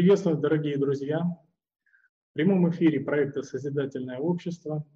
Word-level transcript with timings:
Приветствую, 0.00 0.38
дорогие 0.38 0.78
друзья! 0.78 1.18
В 1.20 2.32
прямом 2.32 2.70
эфире 2.70 3.00
проекта 3.00 3.42
«Созидательное 3.42 4.16
общество». 4.16 4.86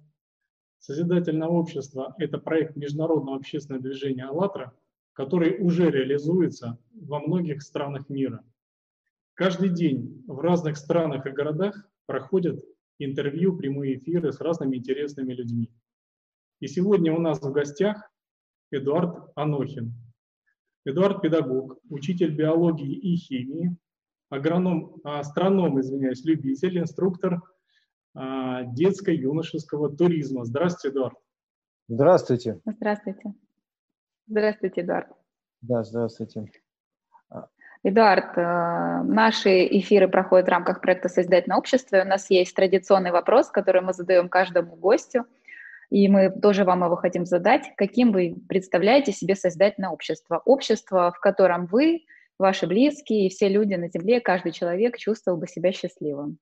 «Созидательное 0.79 1.47
общество»– 1.47 2.15
это 2.17 2.39
проект 2.39 2.75
международного 2.75 3.37
общественного 3.37 3.83
движения 3.83 4.25
«АЛЛАТРА», 4.25 4.73
который 5.13 5.59
уже 5.59 5.91
реализуется 5.91 6.79
во 6.91 7.19
многих 7.19 7.61
странах 7.61 8.09
мира. 8.09 8.43
Каждый 9.35 9.69
день 9.69 10.23
в 10.25 10.39
разных 10.39 10.75
странах 10.75 11.27
и 11.27 11.29
городах 11.29 11.87
проходят 12.07 12.65
интервью, 12.97 13.55
прямые 13.55 13.97
эфиры 13.97 14.33
с 14.33 14.41
разными 14.41 14.77
интересными 14.77 15.33
людьми. 15.33 15.71
И 16.61 16.67
сегодня 16.67 17.13
у 17.13 17.19
нас 17.19 17.39
в 17.43 17.51
гостях 17.51 18.11
Эдуард 18.71 19.31
Анохин. 19.35 19.93
Эдуард– 20.83 21.21
педагог, 21.21 21.77
учитель 21.89 22.35
биологии 22.35 22.95
и 22.95 23.15
химии, 23.17 23.77
агроном, 24.29 24.95
астроном, 25.03 25.79
извиняюсь, 25.79 26.23
любитель, 26.25 26.79
инструктор 26.79 27.41
а, 28.13 28.63
детско-юношеского 28.63 29.95
туризма. 29.95 30.45
Здравствуйте, 30.45 30.95
Эдуард. 30.95 31.17
Здравствуйте. 31.87 32.59
Здравствуйте. 32.65 33.33
Здравствуйте, 34.27 34.81
Эдуард. 34.81 35.07
Да, 35.61 35.83
здравствуйте. 35.83 36.45
А. 37.29 37.47
Эдуард, 37.83 38.37
э, 38.37 39.03
наши 39.03 39.67
эфиры 39.67 40.07
проходят 40.07 40.47
в 40.47 40.51
рамках 40.51 40.81
проекта 40.81 41.09
«Созидательное 41.09 41.57
общество». 41.57 42.01
У 42.01 42.07
нас 42.07 42.29
есть 42.31 42.55
традиционный 42.55 43.11
вопрос, 43.11 43.49
который 43.49 43.81
мы 43.81 43.93
задаем 43.93 44.29
каждому 44.29 44.75
гостю, 44.75 45.25
и 45.91 46.07
мы 46.07 46.31
тоже 46.31 46.63
вам 46.63 46.83
его 46.83 46.95
хотим 46.95 47.25
задать. 47.25 47.71
Каким 47.77 48.11
вы 48.11 48.35
представляете 48.49 49.11
себе 49.11 49.35
созидательное 49.35 49.89
общество? 49.89 50.41
Общество, 50.45 51.11
в 51.11 51.19
котором 51.19 51.67
вы 51.67 52.05
ваши 52.37 52.67
близкие 52.67 53.27
и 53.27 53.29
все 53.29 53.49
люди 53.49 53.73
на 53.75 53.89
Земле, 53.89 54.21
каждый 54.21 54.51
человек 54.51 54.97
чувствовал 54.97 55.37
бы 55.37 55.47
себя 55.47 55.71
счастливым? 55.71 56.37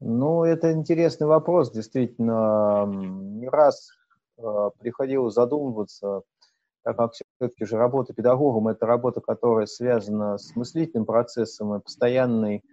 Ну, 0.00 0.44
это 0.44 0.72
интересный 0.72 1.26
вопрос, 1.26 1.70
действительно. 1.70 2.86
Не 2.86 3.48
раз 3.48 3.90
э, 4.38 4.70
приходилось 4.80 5.34
задумываться, 5.34 6.22
так 6.82 6.96
как 6.96 7.12
все-таки 7.12 7.64
же 7.64 7.76
работа 7.76 8.12
педагогом– 8.12 8.68
это 8.68 8.86
работа, 8.86 9.20
которая 9.20 9.66
связана 9.66 10.38
с 10.38 10.56
мыслительным 10.56 11.06
процессом 11.06 11.76
и 11.76 11.80
постоянной 11.80 12.64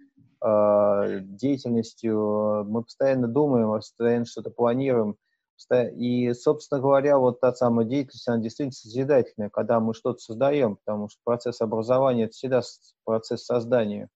э, 0.44 1.20
деятельностью. 1.20 2.64
Мы 2.64 2.82
постоянно 2.82 3.28
думаем, 3.28 3.70
постоянно 3.70 4.24
что-то 4.24 4.50
планируем– 4.50 5.16
и, 5.68 6.32
собственно 6.34 6.80
говоря, 6.80 7.18
вот 7.18 7.40
та 7.40 7.54
самая 7.54 7.86
деятельность, 7.86 8.28
она 8.28 8.38
действительно 8.38 8.72
созидательная, 8.72 9.50
когда 9.50 9.80
мы 9.80 9.94
что-то 9.94 10.18
создаем, 10.18 10.76
потому 10.76 11.08
что 11.08 11.18
процесс 11.24 11.60
образования– 11.60 12.24
это 12.24 12.32
всегда 12.32 12.62
процесс 13.04 13.44
создания. 13.44 14.08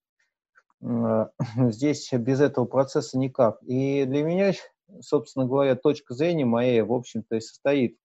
Здесь 1.57 2.11
без 2.13 2.41
этого 2.41 2.65
процесса 2.65 3.17
никак. 3.17 3.61
И 3.63 4.05
для 4.05 4.23
меня, 4.23 4.53
собственно 5.01 5.45
говоря, 5.45 5.75
точка 5.75 6.13
зрения 6.13 6.45
моя, 6.45 6.85
в 6.85 6.93
общем-то, 6.93 7.35
и 7.35 7.41
состоит, 7.41 7.97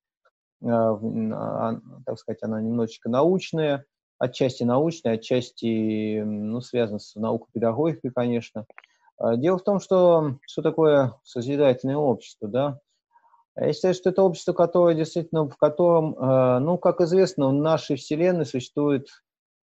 а, 0.64 0.92
а, 0.92 1.80
так 2.06 2.18
сказать, 2.18 2.42
она 2.42 2.60
немножечко 2.60 3.08
научная, 3.08 3.84
отчасти 4.18 4.64
научная, 4.64 5.14
отчасти 5.14 6.20
ну, 6.20 6.60
связана 6.60 6.98
с 6.98 7.14
наукой-педагогикой, 7.14 8.12
конечно. 8.12 8.66
А, 9.18 9.36
дело 9.36 9.58
в 9.58 9.64
том, 9.64 9.80
что 9.80 10.36
что 10.46 10.62
такое 10.62 11.14
созидательное 11.24 11.96
общество, 11.96 12.48
да? 12.48 12.80
Я 13.60 13.74
считаю, 13.74 13.92
что 13.92 14.08
это 14.08 14.22
общество, 14.22 14.54
которое 14.54 14.94
действительно, 14.94 15.46
в 15.46 15.56
котором, 15.58 16.14
э, 16.14 16.58
ну, 16.60 16.78
как 16.78 17.02
известно, 17.02 17.48
в 17.48 17.52
нашей 17.52 17.96
Вселенной 17.96 18.46
существует 18.46 19.08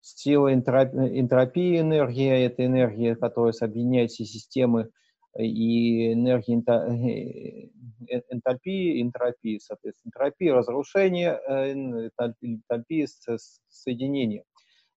сила 0.00 0.52
энтропии 0.52 1.78
энергии, 1.78 2.44
это 2.44 2.66
энергия, 2.66 3.14
которая 3.14 3.54
объединяет 3.60 4.10
все 4.10 4.24
системы, 4.24 4.90
и 5.38 6.12
энергия 6.12 6.60
э, 6.66 8.14
энтропии, 8.30 9.00
энтропии, 9.00 9.60
соответственно, 9.62 10.10
энтропии, 10.10 10.48
разрушения, 10.48 11.40
э, 11.48 11.72
энтропии, 11.72 13.06
соединения. 13.68 14.42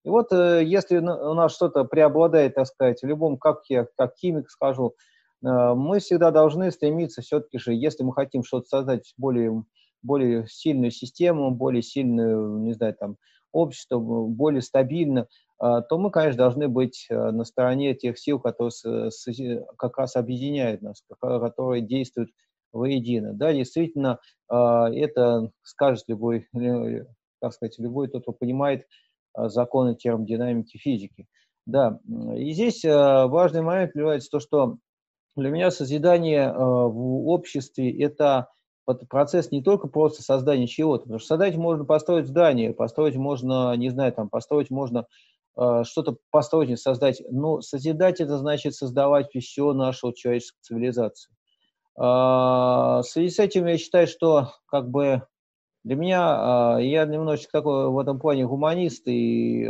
И 0.05 0.09
вот 0.09 0.31
если 0.31 0.97
у 0.97 1.33
нас 1.33 1.53
что-то 1.53 1.83
преобладает, 1.83 2.55
так 2.55 2.65
сказать, 2.65 3.01
в 3.01 3.05
любом, 3.05 3.37
как 3.37 3.61
я, 3.69 3.85
как 3.95 4.15
химик 4.17 4.49
скажу, 4.49 4.95
Э, 4.95 5.16
мы 5.41 5.99
всегда 5.99 6.31
должны 6.31 6.71
стремиться 6.71 7.21
все-таки 7.21 7.59
же, 7.59 7.73
если 7.73 8.03
мы 8.03 8.13
хотим 8.13 8.43
что-то 8.43 8.67
создать 8.67 9.13
более, 9.17 9.63
более 10.01 10.47
сильную 10.47 10.91
систему, 10.91 11.51
более 11.51 11.83
сильную, 11.83 12.59
не 12.59 12.73
знаю, 12.73 12.95
там, 12.95 13.17
общество, 13.51 13.99
более 13.99 14.61
стабильно, 14.61 15.27
э, 15.61 15.81
то 15.89 15.97
мы, 15.97 16.11
конечно, 16.11 16.37
должны 16.37 16.67
быть 16.67 17.07
э, 17.09 17.31
на 17.31 17.43
стороне 17.43 17.95
тех 17.95 18.17
сил, 18.19 18.39
которые 18.39 18.71
как 19.77 19.97
раз 19.97 20.15
объединяют 20.15 20.81
нас, 20.81 21.03
которые 21.19 21.81
действуют 21.81 22.29
воедино. 22.71 23.33
Да, 23.33 23.53
действительно, 23.53 24.19
это 24.49 25.51
скажет 25.63 26.03
любой, 26.07 26.47
так 27.41 27.53
сказать, 27.53 27.79
любой 27.79 28.09
тот, 28.09 28.23
кто 28.23 28.33
понимает 28.33 28.85
законы 29.35 29.95
термодинамики 29.95 30.77
физики. 30.77 31.27
Да, 31.65 31.99
и 32.35 32.51
здесь 32.51 32.83
важный 32.83 33.61
момент 33.61 33.95
является 33.95 34.29
то, 34.29 34.39
что 34.39 34.77
для 35.37 35.51
меня 35.51 35.71
созидание 35.71 36.47
э, 36.47 36.53
в 36.53 37.29
обществе– 37.29 37.91
это 38.03 38.49
процесс 39.09 39.51
не 39.51 39.61
только 39.61 39.87
просто 39.87 40.23
создания 40.23 40.65
чего-то, 40.65 41.03
потому 41.03 41.19
что 41.19 41.27
создать 41.27 41.55
можно 41.57 41.85
построить 41.85 42.27
здание, 42.27 42.73
построить 42.73 43.15
можно, 43.15 43.75
не 43.75 43.89
знаю, 43.89 44.13
там, 44.13 44.29
построить 44.29 44.71
можно 44.71 45.05
э, 45.57 45.83
что-то 45.85 46.17
построить, 46.31 46.79
создать, 46.79 47.21
но 47.29 47.61
созидать– 47.61 48.19
это 48.21 48.37
значит 48.37 48.75
создавать 48.75 49.29
все 49.35 49.73
нашу 49.73 50.11
человеческую 50.13 50.61
цивилизацию. 50.61 51.35
Э, 51.97 52.01
в 52.01 53.03
связи 53.03 53.29
с 53.29 53.39
этим 53.39 53.67
я 53.67 53.77
считаю, 53.77 54.07
что 54.07 54.53
как 54.67 54.89
бы 54.89 55.23
для 55.83 55.95
меня, 55.95 56.79
я 56.81 57.05
немножечко 57.05 57.59
такой 57.59 57.89
в 57.89 57.97
этом 57.99 58.19
плане 58.19 58.45
гуманист 58.45 59.07
и 59.07 59.65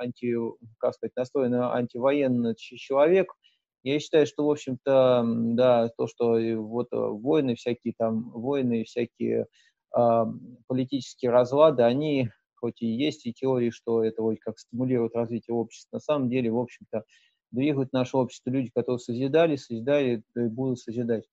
анти, 0.00 0.34
как 0.78 0.94
сказать, 0.94 1.16
настроенный 1.16 1.60
антивоенный 1.60 2.54
человек– 2.54 3.32
я 3.82 4.00
считаю, 4.00 4.26
что, 4.26 4.46
в 4.46 4.50
общем-то, 4.50 5.24
да, 5.54 5.88
то, 5.96 6.06
что 6.06 6.38
вот 6.56 6.88
э, 6.92 6.96
войны 6.96 7.54
всякие 7.54 7.94
там, 7.96 8.30
войны 8.30 8.84
всякие 8.84 9.46
э, 9.96 10.24
политические 10.66 11.30
разлады, 11.30 11.82
они 11.82 12.30
хоть 12.56 12.82
и 12.82 12.86
есть 12.86 13.24
и 13.26 13.32
теории, 13.32 13.70
что 13.70 14.02
это 14.02 14.22
вроде 14.22 14.40
как 14.40 14.58
стимулирует 14.58 15.14
развитие 15.14 15.54
общества, 15.54 15.96
на 15.96 16.00
самом 16.00 16.28
деле, 16.28 16.50
в 16.50 16.58
общем-то, 16.58 17.04
двигают 17.50 17.92
наше 17.92 18.16
общество 18.16 18.50
люди, 18.50 18.70
которые 18.74 18.98
созидали, 18.98 19.56
созидали 19.56 20.22
и 20.36 20.40
будут 20.48 20.80
созидать. 20.80 21.24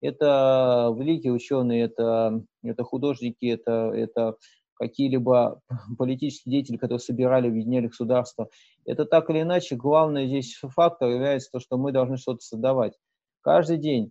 Это 0.00 0.92
великие 0.98 1.32
ученые, 1.32 1.84
это, 1.84 2.42
это 2.64 2.82
художники, 2.82 3.46
это, 3.46 3.92
это 3.94 4.36
какие-либо 4.82 5.60
политические 5.98 6.52
деятели, 6.52 6.76
которые 6.76 7.00
собирали, 7.00 7.48
объединяли 7.48 7.86
государство. 7.86 8.48
Это 8.84 9.04
так 9.04 9.30
или 9.30 9.42
иначе, 9.42 9.76
главный 9.76 10.26
здесь 10.26 10.58
фактор 10.60 11.08
является 11.08 11.50
то, 11.52 11.60
что 11.60 11.76
мы 11.78 11.92
должны 11.92 12.16
что-то 12.16 12.40
создавать. 12.40 12.94
Каждый 13.40 13.78
день 13.78 14.10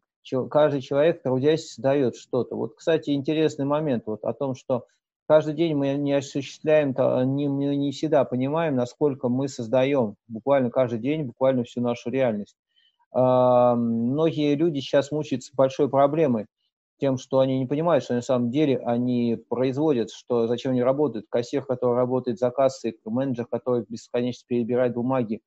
каждый 0.50 0.82
человек, 0.82 1.24
трудясь, 1.24 1.72
создает 1.72 2.16
что-то. 2.16 2.56
Вот, 2.56 2.76
кстати, 2.76 3.10
интересный 3.10 3.66
момент 3.66 4.04
вот 4.06 4.24
о 4.24 4.34
том, 4.34 4.54
что 4.54 4.86
каждый 5.28 5.56
день 5.56 5.76
мы 5.76 5.94
не 5.96 6.14
осуществляем, 6.14 6.94
не, 7.36 7.48
не 7.48 7.92
всегда 7.92 8.24
понимаем, 8.24 8.76
насколько 8.76 9.30
мы 9.30 9.48
создаем 9.48 10.16
буквально 10.28 10.70
каждый 10.70 11.00
день, 11.00 11.24
буквально 11.24 11.64
всю 11.64 11.82
нашу 11.82 12.12
реальность. 12.12 12.56
Многие 13.14 14.56
люди 14.56 14.80
сейчас 14.80 15.12
мучаются 15.12 15.52
большой 15.56 15.90
проблемой– 15.90 16.46
тем, 17.02 17.18
что 17.18 17.40
они 17.40 17.58
не 17.58 17.66
понимают, 17.66 18.04
что 18.04 18.14
на 18.14 18.22
самом 18.22 18.52
деле 18.52 18.78
они 18.78 19.36
производят, 19.50 20.12
что 20.12 20.46
зачем 20.46 20.74
они 20.74 20.84
работают. 20.84 21.26
Кассир, 21.30 21.66
который 21.66 21.96
работает 21.96 22.38
за 22.38 22.52
кассой, 22.52 22.96
менеджер, 23.06 23.48
который 23.48 23.84
бесконечно 23.90 24.46
перебирает 24.48 24.94
бумаги, 24.94 25.42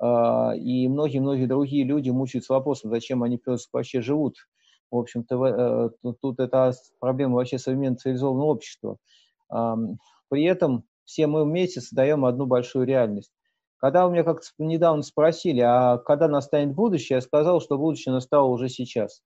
э, 0.00 0.56
и 0.56 0.88
многие-многие 0.88 1.46
другие 1.46 1.84
люди 1.84 2.10
мучаются 2.10 2.52
вопросом, 2.52 2.90
зачем 2.90 3.24
они 3.24 3.40
вообще 3.72 4.00
живут. 4.00 4.36
В 4.92 4.98
общем-то, 4.98 5.90
э, 6.04 6.12
тут 6.20 6.38
это 6.38 6.72
проблема 7.00 7.34
вообще 7.34 7.58
современного 7.58 7.98
цивилизованного 7.98 8.46
общества. 8.46 8.96
Э, 9.52 9.74
при 10.28 10.44
этом 10.44 10.84
все 11.04 11.26
мы 11.26 11.44
вместе 11.44 11.80
создаем 11.80 12.24
одну 12.24 12.46
большую 12.46 12.86
реальность. 12.86 13.32
Когда 13.78 14.06
у 14.06 14.12
меня 14.12 14.22
как-то 14.22 14.46
недавно 14.58 15.02
спросили, 15.02 15.60
а 15.60 15.98
когда 15.98 16.28
настанет 16.28 16.72
будущее, 16.72 17.16
я 17.16 17.20
сказал, 17.20 17.60
что 17.60 17.78
будущее 17.78 18.12
настало 18.12 18.46
уже 18.46 18.68
сейчас. 18.68 19.22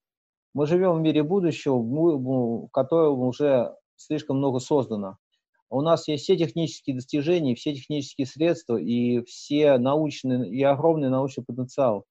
Мы 0.55 0.67
живем 0.67 0.93
в 0.93 1.01
мире 1.01 1.21
будущего, 1.21 1.75
в 1.77 2.69
котором 2.69 3.19
уже 3.19 3.75
слишком 3.97 4.37
много 4.37 4.59
создано. 4.59 5.17
У 5.69 5.81
нас 5.81 6.07
есть 6.07 6.23
все 6.23 6.37
технические 6.37 6.95
достижения, 6.95 7.55
все 7.55 7.73
технические 7.73 8.25
средства 8.25 8.77
и 8.77 9.21
все 9.25 9.77
научные 9.77 10.49
и 10.49 10.63
огромный 10.63 11.09
научный 11.09 11.43
потенциал. 11.43 12.05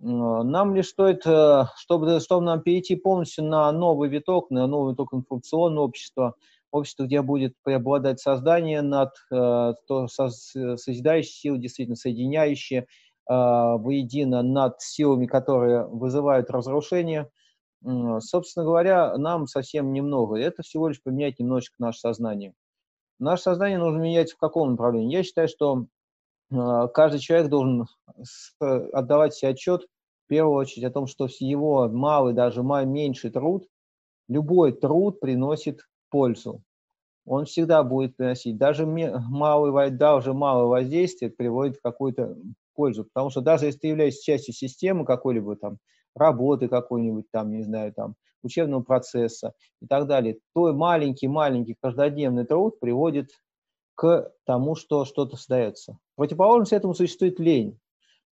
Нам 0.00 0.74
лишь 0.74 0.88
стоит, 0.88 1.26
э, 1.26 1.64
чтобы, 1.76 2.20
чтобы 2.20 2.46
нам 2.46 2.62
перейти 2.62 2.96
полностью 2.96 3.44
на 3.44 3.70
новый 3.70 4.08
виток, 4.08 4.50
на 4.50 4.66
новый 4.66 4.92
виток 4.92 5.12
информационного 5.12 5.84
общества, 5.84 6.36
общество, 6.70 7.04
где 7.04 7.20
будет 7.20 7.54
преобладать 7.62 8.18
создание 8.18 8.80
над 8.80 9.10
э, 9.30 9.74
то, 9.86 10.08
созидающее 10.08 11.34
силы, 11.34 11.58
действительно 11.58 11.96
соединяющее, 11.96 12.86
воедино 13.26 14.42
над 14.42 14.80
силами, 14.80 15.26
которые 15.26 15.86
вызывают 15.86 16.50
разрушение. 16.50 17.30
Собственно 18.20 18.64
говоря, 18.64 19.16
нам 19.18 19.46
совсем 19.46 19.92
немного. 19.92 20.36
Это 20.38 20.62
всего 20.62 20.88
лишь 20.88 21.02
поменять 21.02 21.38
немножечко 21.38 21.76
наше 21.78 22.00
сознание. 22.00 22.54
Наше 23.18 23.42
сознание 23.42 23.78
нужно 23.78 24.00
менять 24.00 24.32
в 24.32 24.38
каком 24.38 24.70
направлении? 24.70 25.14
Я 25.14 25.22
считаю, 25.22 25.48
что 25.48 25.86
каждый 26.50 27.20
человек 27.20 27.48
должен 27.48 27.86
отдавать 28.60 29.34
себе 29.34 29.50
отчет 29.50 29.82
в 29.82 30.28
первую 30.28 30.56
очередь 30.56 30.84
о 30.84 30.90
том, 30.90 31.06
что 31.06 31.28
его 31.38 31.88
малый, 31.88 32.32
даже 32.32 32.62
меньший 32.62 33.30
труд, 33.30 33.66
любой 34.28 34.72
труд 34.72 35.20
приносит 35.20 35.80
пользу. 36.08 36.62
Он 37.26 37.44
всегда 37.44 37.82
будет 37.82 38.16
приносить. 38.16 38.56
Даже 38.56 38.86
малый, 38.86 39.90
даже 39.90 40.32
малое 40.32 40.64
воздействие 40.64 41.30
приводит 41.30 41.78
к 41.78 41.82
какой-то 41.82 42.36
пользу. 42.74 43.04
Потому 43.04 43.30
что 43.30 43.42
даже 43.42 43.66
если 43.66 43.80
ты 43.80 43.88
являешься 43.88 44.22
частью 44.22 44.54
системы 44.54 45.04
какой-либо 45.04 45.56
там, 45.56 45.78
работы 46.14 46.68
какой-нибудь 46.68 47.26
там, 47.30 47.50
не 47.50 47.62
знаю, 47.62 47.92
там, 47.92 48.14
учебного 48.42 48.82
процесса 48.82 49.54
и 49.80 49.86
так 49.86 50.06
далее, 50.06 50.38
то 50.54 50.72
маленький-маленький 50.72 51.76
каждодневный 51.80 52.44
труд 52.44 52.78
приводит 52.78 53.30
к 53.94 54.32
тому, 54.44 54.74
что 54.74 55.04
что-то 55.04 55.36
создается. 55.36 55.98
Противоположность 56.16 56.72
этому 56.72 56.94
существует 56.94 57.40
лень. 57.40 57.78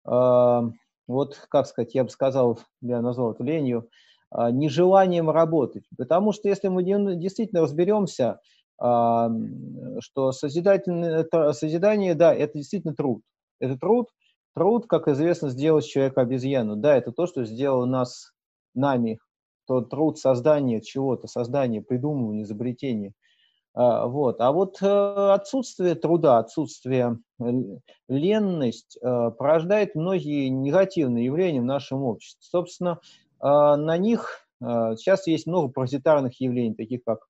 Вот, 0.04 1.36
как 1.48 1.66
сказать, 1.66 1.94
я 1.94 2.04
бы 2.04 2.10
сказал, 2.10 2.60
я 2.80 3.00
назвал 3.00 3.32
это 3.32 3.42
ленью, 3.42 3.88
а, 4.30 4.50
нежеланием 4.50 5.30
работать. 5.30 5.84
Потому 5.96 6.32
что 6.32 6.48
если 6.48 6.68
мы 6.68 6.82
действительно 6.84 7.62
разберемся, 7.62 8.40
что 8.78 10.32
созидательное, 10.32 11.26
созидание, 11.52 12.14
да, 12.14 12.32
это 12.32 12.58
действительно 12.58 12.94
труд. 12.94 13.22
Это 13.58 13.76
труд, 13.76 14.08
труд, 14.54 14.86
как 14.86 15.08
известно, 15.08 15.50
сделать 15.50 15.86
человека 15.86 16.22
обезьяну. 16.22 16.76
Да, 16.76 16.96
это 16.96 17.12
то, 17.12 17.26
что 17.26 17.44
сделало 17.44 17.86
нас, 17.86 18.32
нами, 18.74 19.18
тот 19.66 19.90
труд 19.90 20.18
создания 20.18 20.80
чего-то, 20.80 21.26
создания, 21.26 21.82
придумывания, 21.82 22.42
изобретения. 22.42 23.12
А, 23.74 24.06
вот. 24.06 24.40
А 24.40 24.50
вот 24.50 24.82
э, 24.82 24.86
отсутствие 24.86 25.94
труда, 25.94 26.38
отсутствие 26.38 27.18
ленность 28.08 28.98
э, 29.00 29.30
порождает 29.30 29.94
многие 29.94 30.48
негативные 30.48 31.26
явления 31.26 31.60
в 31.60 31.66
нашем 31.66 32.02
обществе. 32.02 32.40
Собственно, 32.40 32.98
а, 33.38 33.76
на 33.76 33.96
них 33.96 34.48
а, 34.60 34.96
сейчас 34.96 35.28
есть 35.28 35.46
много 35.46 35.68
паразитарных 35.68 36.40
явлений, 36.40 36.74
таких 36.74 37.04
как 37.04 37.20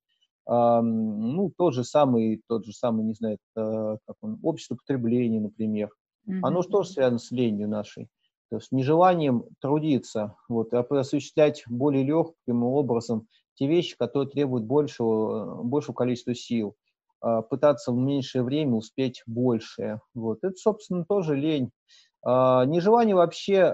ну, 0.50 1.53
тот 1.59 1.75
же 1.75 1.85
самый, 1.85 2.41
тот 2.49 2.64
же 2.64 2.73
самый, 2.73 3.05
не 3.05 3.12
знаю, 3.12 3.37
как 3.55 4.17
он, 4.23 4.38
общество 4.43 4.76
потребления, 4.76 5.41
например. 5.41 5.91
Mm-hmm. 6.29 6.41
Оно 6.43 6.63
тоже 6.63 6.91
связано 6.91 7.19
с 7.19 7.31
ленью 7.31 7.69
нашей. 7.69 8.09
То 8.51 8.57
есть 8.57 8.73
нежеланием 8.73 9.45
трудиться, 9.61 10.37
вот, 10.49 10.73
а 10.73 10.81
осуществлять 10.81 11.65
более 11.67 12.05
легким 12.05 12.65
образом 12.65 13.27
те 13.55 13.67
вещи, 13.67 13.97
которые 13.97 14.31
требуют 14.31 14.65
большего, 14.65 15.63
большего 15.63 15.95
количества 15.95 16.35
сил, 16.35 16.77
пытаться 17.21 17.93
в 17.93 17.97
меньшее 17.97 18.43
время 18.45 18.75
успеть 18.75 19.23
большее. 19.27 20.01
Вот. 20.15 20.39
Это, 20.43 20.55
собственно, 20.57 21.05
тоже 21.05 21.35
лень. 21.35 21.71
Нежелание 22.25 23.17
вообще 23.17 23.73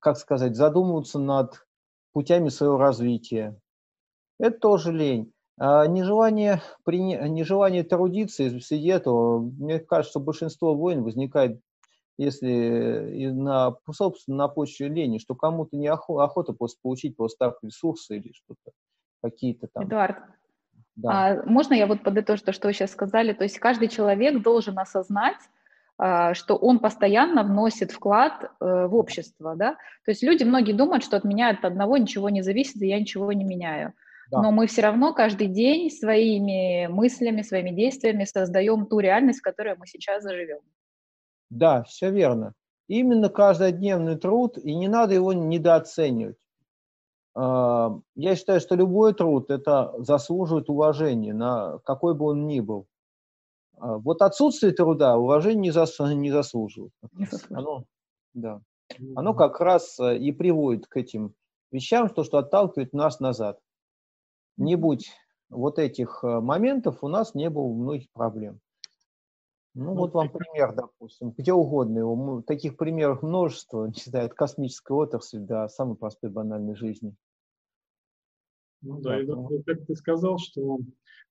как 0.00 0.16
сказать, 0.16 0.54
задумываться 0.54 1.18
над 1.18 1.66
путями 2.12 2.50
своего 2.50 2.76
развития. 2.76 3.58
Это 4.38 4.58
тоже 4.58 4.92
лень. 4.92 5.32
А 5.60 5.86
нежелание, 5.86 6.62
при, 6.84 6.98
нежелание 6.98 7.82
трудиться 7.82 8.48
среди 8.60 8.88
этого, 8.88 9.40
мне 9.40 9.80
кажется, 9.80 10.20
большинство 10.20 10.74
войн 10.74 11.02
возникает, 11.02 11.60
если 12.16 13.30
на, 13.32 13.74
собственно, 13.92 14.36
на 14.36 14.48
почве 14.48 14.88
лени, 14.88 15.18
что 15.18 15.34
кому-то 15.34 15.76
не 15.76 15.88
охота, 15.88 16.24
охота 16.24 16.52
просто 16.52 16.78
получить 16.80 17.16
просто 17.16 17.46
так 17.46 17.58
ресурсы 17.62 18.18
или 18.18 18.32
что-то, 18.32 18.72
какие-то 19.20 19.66
там. 19.72 19.84
Эдуард, 19.84 20.18
да. 20.94 21.10
а 21.10 21.42
можно 21.44 21.74
я 21.74 21.88
вот 21.88 22.04
подытожу 22.04 22.44
то, 22.44 22.52
что 22.52 22.68
вы 22.68 22.72
сейчас 22.72 22.92
сказали? 22.92 23.32
То 23.32 23.44
есть 23.44 23.58
каждый 23.58 23.88
человек 23.88 24.42
должен 24.42 24.78
осознать, 24.78 25.38
а, 25.96 26.34
что 26.34 26.54
он 26.54 26.78
постоянно 26.78 27.42
вносит 27.42 27.90
вклад 27.90 28.44
э, 28.60 28.86
в 28.86 28.94
общество, 28.94 29.56
да, 29.56 29.72
то 30.04 30.12
есть 30.12 30.22
люди, 30.22 30.44
многие 30.44 30.72
думают, 30.72 31.02
что 31.02 31.16
от 31.16 31.24
меня 31.24 31.50
от 31.50 31.64
одного 31.64 31.96
ничего 31.96 32.28
не 32.30 32.42
зависит, 32.42 32.80
и 32.80 32.86
я 32.86 33.00
ничего 33.00 33.32
не 33.32 33.42
меняю, 33.42 33.94
да. 34.30 34.42
но 34.42 34.52
мы 34.52 34.66
все 34.66 34.82
равно 34.82 35.14
каждый 35.14 35.48
день 35.48 35.90
своими 35.90 36.86
мыслями, 36.88 37.42
своими 37.42 37.70
действиями 37.70 38.24
создаем 38.24 38.86
ту 38.86 38.98
реальность, 38.98 39.40
в 39.40 39.42
которой 39.42 39.76
мы 39.76 39.86
сейчас 39.86 40.22
заживем. 40.22 40.60
Да, 41.50 41.82
все 41.84 42.10
верно. 42.10 42.54
Именно 42.88 43.28
каждодневный 43.28 44.16
труд, 44.16 44.58
и 44.58 44.74
не 44.74 44.88
надо 44.88 45.14
его 45.14 45.32
недооценивать. 45.32 46.36
А, 47.34 47.98
я 48.16 48.36
считаю, 48.36 48.60
что 48.60 48.74
любой 48.74 49.14
труд 49.14 49.50
это 49.50 49.94
заслуживает 49.98 50.68
уважения, 50.68 51.34
на 51.34 51.78
какой 51.84 52.14
бы 52.14 52.26
он 52.26 52.46
ни 52.46 52.60
был. 52.60 52.86
А, 53.76 53.98
вот 53.98 54.22
отсутствие 54.22 54.72
труда 54.72 55.16
уважение 55.16 55.60
не, 55.60 55.70
зас, 55.70 55.98
не 56.00 56.30
заслуживает. 56.30 56.92
Оно, 57.50 57.84
да. 58.34 58.60
Оно 59.14 59.34
как 59.34 59.60
раз 59.60 59.98
э, 60.00 60.16
и 60.16 60.32
приводит 60.32 60.86
к 60.86 60.96
этим 60.96 61.34
вещам, 61.70 62.08
то, 62.08 62.24
что 62.24 62.38
отталкивает 62.38 62.92
нас 62.92 63.20
назад. 63.20 63.60
Не 64.58 64.76
будь 64.76 65.10
вот 65.48 65.78
этих 65.78 66.20
э, 66.22 66.40
моментов, 66.40 67.02
у 67.02 67.08
нас 67.08 67.34
не 67.34 67.48
было 67.48 67.72
многих 67.72 68.10
проблем. 68.12 68.60
Ну, 69.74 69.94
вот 69.94 70.12
вам 70.12 70.28
пример, 70.30 70.74
допустим, 70.74 71.30
где 71.30 71.52
угодно. 71.52 71.98
Его, 71.98 72.42
таких 72.42 72.76
примеров 72.76 73.22
множество, 73.22 73.86
не 73.86 74.02
знаю, 74.04 74.26
от 74.26 74.34
космической 74.34 74.92
отрасли 74.92 75.38
до 75.38 75.68
самой 75.68 75.96
простой 75.96 76.30
банальной 76.30 76.74
жизни. 76.74 77.14
Ну 78.82 79.00
да, 79.00 79.20
и 79.20 79.26
как 79.64 79.86
ты 79.86 79.94
сказал, 79.94 80.38
что 80.38 80.78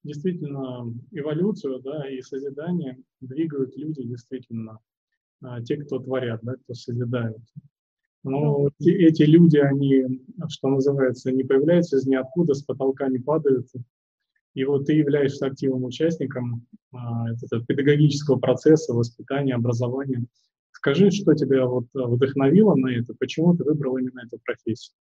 действительно 0.03 0.93
эволюцию 1.11 1.81
да, 1.81 2.09
и 2.09 2.21
созидание 2.21 2.97
двигают 3.19 3.75
люди 3.75 4.03
действительно, 4.03 4.79
а, 5.41 5.61
те, 5.61 5.77
кто 5.77 5.99
творят, 5.99 6.39
да, 6.43 6.55
кто 6.55 6.73
созидают. 6.73 7.41
Но 8.27 8.69
эти, 8.79 8.89
эти 8.89 9.23
люди, 9.23 9.57
они, 9.57 10.21
что 10.49 10.69
называется, 10.69 11.31
не 11.31 11.43
появляются 11.43 11.97
из 11.97 12.05
ниоткуда, 12.05 12.53
с 12.53 12.63
потолка 12.63 13.07
не 13.07 13.19
падают. 13.19 13.67
И 14.53 14.63
вот 14.65 14.85
ты 14.85 14.93
являешься 14.93 15.45
активным 15.45 15.83
участником 15.85 16.65
а, 16.91 17.31
этого 17.31 17.63
педагогического 17.63 18.39
процесса, 18.39 18.93
воспитания, 18.93 19.55
образования. 19.55 20.25
Скажи, 20.71 21.11
что 21.11 21.33
тебя 21.35 21.65
вот 21.65 21.85
вдохновило 21.93 22.75
на 22.75 22.89
это, 22.89 23.13
почему 23.19 23.55
ты 23.55 23.63
выбрал 23.63 23.97
именно 23.97 24.21
эту 24.25 24.39
профессию? 24.43 24.95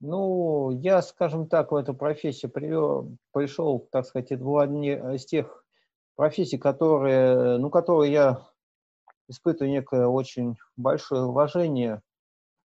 Ну, 0.00 0.70
я, 0.82 1.00
скажем 1.00 1.46
так, 1.46 1.70
в 1.70 1.76
эту 1.76 1.94
профессию 1.94 2.50
привел, 2.50 3.16
пришел, 3.32 3.88
так 3.92 4.04
сказать, 4.04 4.32
это 4.32 4.42
была 4.42 4.64
одни 4.64 4.90
из 4.90 5.24
тех 5.24 5.64
профессий, 6.16 6.58
которые, 6.58 7.58
ну, 7.58 7.70
которые 7.70 8.12
я 8.12 8.48
испытываю 9.28 9.70
некое 9.70 10.06
очень 10.06 10.56
большое 10.76 11.24
уважение, 11.24 11.94
а, 11.94 12.00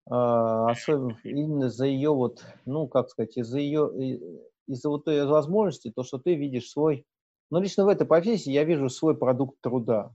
особенно 0.08 1.18
именно 1.24 1.68
за 1.68 1.86
ее 1.86 2.10
вот, 2.10 2.44
ну, 2.64 2.86
как 2.86 3.10
сказать, 3.10 3.36
из-за 3.36 3.58
ее, 3.58 4.20
из-за 4.66 4.88
вот 4.88 5.04
той 5.04 5.26
возможности, 5.26 5.92
то, 5.94 6.04
что 6.04 6.18
ты 6.18 6.34
видишь 6.34 6.70
свой, 6.70 7.04
ну, 7.50 7.60
лично 7.60 7.84
в 7.84 7.88
этой 7.88 8.06
профессии 8.06 8.52
я 8.52 8.64
вижу 8.64 8.88
свой 8.88 9.16
продукт 9.16 9.56
труда. 9.60 10.12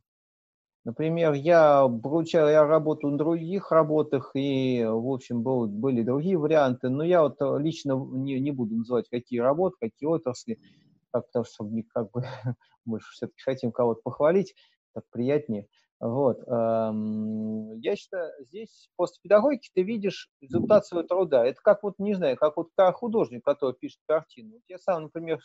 Например, 0.84 1.34
я 1.34 1.88
получал, 1.88 2.50
я 2.50 2.66
работаю 2.66 3.12
на 3.12 3.18
других 3.18 3.72
работах, 3.72 4.32
и, 4.34 4.84
в 4.84 5.12
общем, 5.12 5.44
был, 5.44 5.68
были 5.68 6.02
другие 6.02 6.38
варианты, 6.38 6.90
но 6.90 7.04
я 7.04 7.22
вот 7.22 7.40
э, 7.40 7.60
лично 7.60 7.94
не, 7.94 8.40
не 8.40 8.52
буду 8.52 8.78
называть, 8.78 9.08
какие 9.08 9.40
работы, 9.42 9.76
какие 9.80 10.08
отрасли, 10.08 10.60
как, 11.12 11.28
потому 11.28 11.46
что 11.46 11.70
как 11.94 12.12
бы, 12.12 12.24
мы 12.86 13.00
все-таки 13.00 13.42
хотим 13.44 13.72
кого-то 13.72 14.02
похвалить, 14.04 14.56
так 14.94 15.04
приятнее. 15.12 15.68
Вот. 16.02 16.40
Эм, 16.48 17.78
я 17.80 17.96
считаю, 17.96 18.34
здесь 18.44 18.90
после 18.96 19.18
педагогики 19.22 19.70
ты 19.72 19.84
видишь 19.84 20.32
результат 20.42 20.86
своего 20.86 21.08
труда. 21.08 21.46
Это 21.46 21.62
как 21.62 21.84
вот, 21.84 22.00
не 22.00 22.16
знаю, 22.16 22.38
как 22.38 22.58
вот 22.58 22.70
художник, 22.96 23.46
который 23.46 23.76
пишет 23.76 24.00
картину. 24.08 24.60
Я 24.68 24.80
сам, 24.80 25.04
например, 25.04 25.40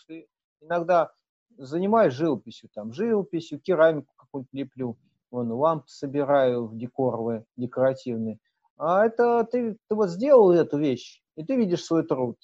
иногда 0.62 1.12
занимаюсь 1.58 2.14
живописью, 2.14 2.70
там, 2.74 2.94
живописью, 2.94 3.60
керамику 3.60 4.14
какую-нибудь 4.16 4.54
леплю, 4.54 4.96
вон, 5.30 5.52
лампы 5.52 5.88
собираю 5.88 6.66
в 6.66 6.76
декоровые, 6.78 7.44
декоративные. 7.56 8.38
А 8.78 9.04
это 9.04 9.44
ты, 9.44 9.76
ты 9.88 9.94
вот 9.94 10.08
сделал 10.08 10.52
эту 10.52 10.78
вещь, 10.78 11.22
и 11.36 11.44
ты 11.44 11.56
видишь 11.56 11.84
свой 11.84 12.02
труд. 12.06 12.38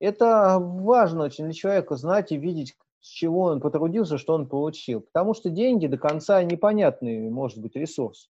Это 0.00 0.58
важно 0.58 1.24
очень 1.24 1.44
для 1.44 1.52
человека 1.52 1.94
знать 1.94 2.32
и 2.32 2.36
видеть, 2.36 2.74
с 3.02 3.08
чего 3.08 3.42
он 3.42 3.60
потрудился, 3.60 4.16
что 4.16 4.34
он 4.34 4.48
получил. 4.48 5.00
Потому 5.00 5.34
что 5.34 5.50
деньги 5.50 5.88
до 5.88 5.98
конца 5.98 6.42
непонятный, 6.42 7.28
может 7.28 7.58
быть, 7.58 7.76
ресурс. 7.76 8.30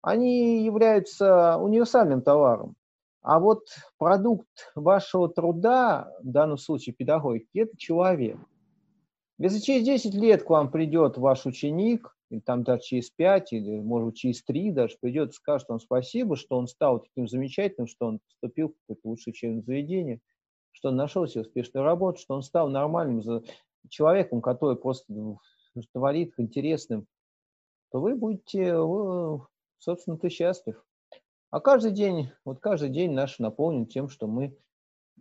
Они 0.00 0.64
являются 0.64 1.58
универсальным 1.58 2.22
товаром. 2.22 2.76
А 3.22 3.40
вот 3.40 3.66
продукт 3.98 4.70
вашего 4.74 5.28
труда, 5.28 6.12
в 6.22 6.30
данном 6.30 6.58
случае 6.58 6.94
педагогики, 6.94 7.58
это 7.58 7.76
человек. 7.76 8.38
Если 9.38 9.58
через 9.58 9.84
10 9.84 10.14
лет 10.14 10.44
к 10.44 10.50
вам 10.50 10.70
придет 10.70 11.18
ваш 11.18 11.44
ученик, 11.46 12.14
или 12.30 12.40
там 12.40 12.62
даже 12.62 12.82
через 12.82 13.10
пять, 13.10 13.52
или, 13.52 13.80
может 13.80 14.10
быть, 14.10 14.18
через 14.18 14.42
три 14.44 14.70
даже 14.70 14.96
придет 15.00 15.34
скажет 15.34 15.68
вам 15.68 15.80
спасибо, 15.80 16.36
что 16.36 16.56
он 16.56 16.68
стал 16.68 17.00
таким 17.00 17.26
замечательным, 17.26 17.88
что 17.88 18.06
он 18.06 18.20
поступил 18.20 18.68
в 18.68 18.74
какое-то 18.86 19.08
лучшее 19.08 19.32
учебное 19.32 19.62
заведение, 19.62 20.20
что 20.70 20.90
он 20.90 20.96
нашел 20.96 21.26
себе 21.26 21.42
успешную 21.42 21.84
работу, 21.84 22.20
что 22.20 22.34
он 22.34 22.42
стал 22.42 22.68
нормальным 22.68 23.22
человеком, 23.88 24.40
который 24.40 24.76
просто 24.76 25.12
творит 25.92 26.34
интересным, 26.38 27.06
то 27.90 28.00
вы 28.00 28.16
будете, 28.16 28.74
собственно, 29.78 30.18
ты 30.18 30.28
счастлив. 30.28 30.84
А 31.50 31.60
каждый 31.60 31.92
день, 31.92 32.30
вот 32.44 32.58
каждый 32.60 32.88
день 32.88 33.12
наш 33.12 33.38
наполнен 33.38 33.86
тем, 33.86 34.08
что 34.08 34.26
мы 34.26 34.56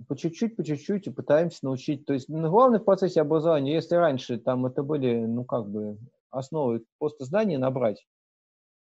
по 0.07 0.15
чуть-чуть, 0.15 0.55
по 0.55 0.63
чуть-чуть 0.63 1.07
и 1.07 1.11
пытаемся 1.11 1.59
научить. 1.63 2.05
То 2.05 2.13
есть 2.13 2.29
ну, 2.29 2.49
главное 2.49 2.79
в 2.79 2.85
процессе 2.85 3.21
образования, 3.21 3.75
если 3.75 3.95
раньше 3.95 4.39
там 4.39 4.65
это 4.65 4.83
были, 4.83 5.25
ну, 5.25 5.45
как 5.45 5.69
бы 5.69 5.97
основы 6.31 6.83
просто 6.97 7.25
знания 7.25 7.57
набрать, 7.57 8.05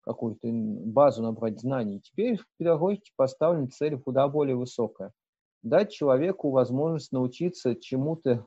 какую-то 0.01 0.47
базу 0.51 1.23
набрать 1.23 1.59
знаний, 1.59 1.99
теперь 2.01 2.37
в 2.37 2.45
педагогике 2.57 3.11
поставлена 3.15 3.67
цель 3.69 3.99
куда 3.99 4.27
более 4.27 4.55
высокая. 4.55 5.11
Дать 5.61 5.91
человеку 5.91 6.51
возможность 6.51 7.11
научиться 7.11 7.75
чему-то, 7.75 8.31
э, 8.31 8.43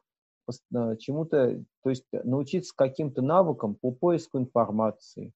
чему-то, 0.98 1.62
то 1.82 1.90
есть 1.90 2.04
научиться 2.12 2.72
каким-то 2.76 3.22
навыкам 3.22 3.74
по 3.74 3.90
поиску 3.90 4.38
информации, 4.38 5.32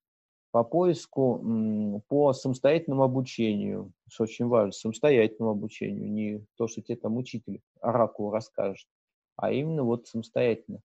по 0.53 0.65
поиску, 0.65 2.03
по 2.09 2.33
самостоятельному 2.33 3.05
обучению, 3.05 3.93
что 4.09 4.25
очень 4.25 4.47
важно, 4.47 4.73
самостоятельному 4.73 5.53
обучению, 5.53 6.11
не 6.11 6.47
то, 6.57 6.67
что 6.67 6.83
тебе 6.83 6.97
там 6.97 7.17
учитель 7.17 7.61
оракул 7.81 8.31
расскажет, 8.31 8.87
а 9.37 9.53
именно 9.53 9.85
вот 9.85 10.07
самостоятельно, 10.07 10.81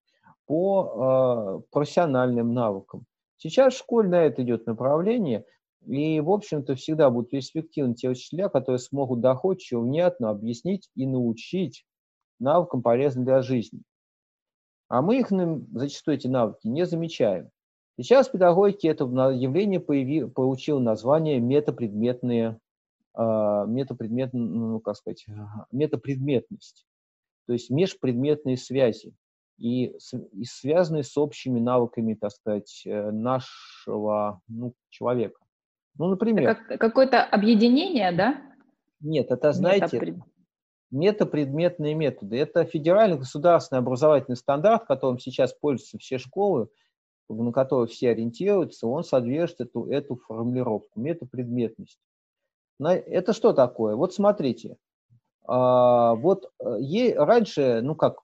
по 0.46 1.60
э, 1.60 1.72
профессиональным 1.72 2.54
навыкам. 2.54 3.04
Сейчас 3.38 3.74
в 3.74 3.78
школе 3.78 4.08
на 4.08 4.24
это 4.24 4.42
идет 4.42 4.66
направление, 4.66 5.44
и, 5.84 6.20
в 6.20 6.30
общем-то, 6.30 6.74
всегда 6.74 7.10
будут 7.10 7.30
перспективны 7.30 7.94
те 7.94 8.08
учителя, 8.08 8.48
которые 8.48 8.78
смогут 8.78 9.20
доходчиво, 9.20 9.80
внятно 9.80 10.30
объяснить 10.30 10.88
и 10.94 11.06
научить 11.06 11.84
навыкам, 12.38 12.82
полезным 12.82 13.24
для 13.24 13.42
жизни. 13.42 13.82
А 14.88 15.02
мы 15.02 15.18
их 15.18 15.28
зачастую 15.30 16.16
эти 16.16 16.26
навыки 16.26 16.66
не 16.66 16.86
замечаем. 16.86 17.50
Сейчас 17.98 18.28
в 18.28 18.32
педагогике 18.32 18.88
это 18.88 19.04
явление 19.04 19.80
появи, 19.80 20.24
получило 20.24 20.78
название 20.78 21.40
метапредметные, 21.40 22.58
э, 23.16 23.64
метапредмет, 23.66 24.34
ну, 24.34 24.80
как 24.80 24.96
сказать, 24.96 25.24
метапредметность, 25.72 26.86
то 27.46 27.54
есть 27.54 27.70
межпредметные 27.70 28.58
связи 28.58 29.14
и, 29.58 29.96
и 30.32 30.44
связанные 30.44 31.04
с 31.04 31.16
общими 31.16 31.58
навыками, 31.58 32.14
так 32.14 32.32
сказать, 32.32 32.82
э, 32.84 33.10
нашего 33.10 34.40
ну, 34.46 34.74
человека. 34.90 35.40
Ну, 35.98 36.08
например... 36.08 36.54
Как, 36.54 36.78
какое-то 36.78 37.22
объединение, 37.24 38.12
да? 38.12 38.42
Нет, 39.00 39.30
это, 39.30 39.52
знаете, 39.52 39.96
Метапред... 39.96 40.16
метапредметные 40.90 41.94
методы. 41.94 42.38
Это 42.38 42.64
федеральный 42.64 43.18
государственный 43.18 43.80
образовательный 43.80 44.36
стандарт, 44.36 44.86
которым 44.86 45.18
сейчас 45.18 45.52
пользуются 45.52 45.98
все 45.98 46.18
школы, 46.18 46.68
на 47.28 47.52
который 47.52 47.88
все 47.88 48.10
ориентируются, 48.10 48.86
он 48.86 49.02
содержит 49.02 49.60
эту, 49.60 49.90
эту 49.90 50.16
формулировку, 50.16 51.00
метапредметность. 51.00 51.98
Это 52.78 53.32
что 53.32 53.52
такое? 53.52 53.96
Вот 53.96 54.14
смотрите, 54.14 54.76
а, 55.46 56.14
вот 56.14 56.52
е, 56.60 57.14
раньше, 57.16 57.80
ну 57.82 57.94
как 57.94 58.20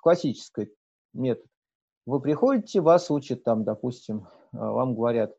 классический 0.00 0.72
метод, 1.12 1.46
вы 2.06 2.20
приходите, 2.20 2.80
вас 2.80 3.10
учат 3.10 3.42
там, 3.42 3.64
допустим, 3.64 4.28
а, 4.52 4.70
вам 4.70 4.94
говорят, 4.94 5.34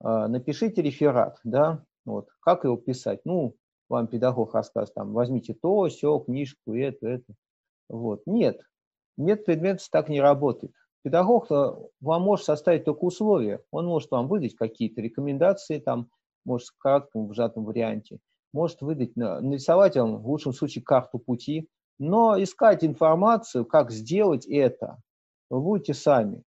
а, 0.00 0.28
напишите 0.28 0.82
реферат, 0.82 1.40
да, 1.44 1.84
вот, 2.04 2.28
как 2.40 2.64
его 2.64 2.76
писать? 2.76 3.20
Ну, 3.24 3.56
вам 3.88 4.06
педагог 4.06 4.54
расскажет, 4.54 4.94
там, 4.94 5.12
возьмите 5.12 5.54
то, 5.54 5.86
все, 5.88 6.18
книжку, 6.18 6.74
это, 6.74 7.08
это. 7.08 7.34
Вот. 7.88 8.22
Нет, 8.26 8.60
нет 9.16 9.44
предметов 9.44 9.88
так 9.90 10.08
не 10.08 10.20
работает. 10.20 10.72
Педагог 11.02 11.48
вам 11.50 12.22
может 12.22 12.46
составить 12.46 12.84
только 12.84 13.04
условия. 13.04 13.62
Он 13.70 13.86
может 13.86 14.10
вам 14.10 14.26
выдать 14.26 14.56
какие-то 14.56 15.00
рекомендации, 15.00 15.78
там, 15.78 16.08
может, 16.44 16.68
в 16.68 16.78
кратком, 16.78 17.28
в 17.28 17.34
сжатом 17.34 17.64
варианте, 17.64 18.18
может 18.52 18.80
выдать, 18.80 19.14
нарисовать 19.14 19.96
вам, 19.96 20.18
в 20.18 20.28
лучшем 20.28 20.52
случае, 20.52 20.82
карту 20.82 21.18
пути, 21.18 21.68
но 21.98 22.42
искать 22.42 22.84
информацию, 22.84 23.64
как 23.64 23.90
сделать 23.90 24.46
это, 24.46 24.98
вы 25.48 25.60
будете 25.60 25.94
сами. 25.94 26.42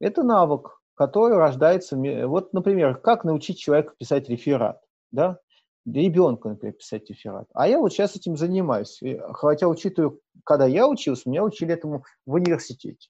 Это 0.00 0.24
навык, 0.24 0.80
который 0.94 1.36
рождается... 1.36 1.96
Вот, 1.96 2.52
например, 2.52 2.96
как 2.96 3.24
научить 3.24 3.58
человека 3.58 3.94
писать 3.96 4.28
реферат, 4.28 4.82
да? 5.12 5.38
Ребенку, 5.84 6.48
например, 6.48 6.74
писать 6.74 7.10
реферат. 7.10 7.48
А 7.54 7.66
я 7.66 7.78
вот 7.78 7.92
сейчас 7.92 8.14
этим 8.14 8.36
занимаюсь. 8.36 9.00
Хотя, 9.32 9.66
учитывая, 9.68 10.16
когда 10.44 10.66
я 10.66 10.86
учился, 10.86 11.28
меня 11.28 11.42
учили 11.42 11.74
этому 11.74 12.04
в 12.24 12.34
университете 12.34 13.08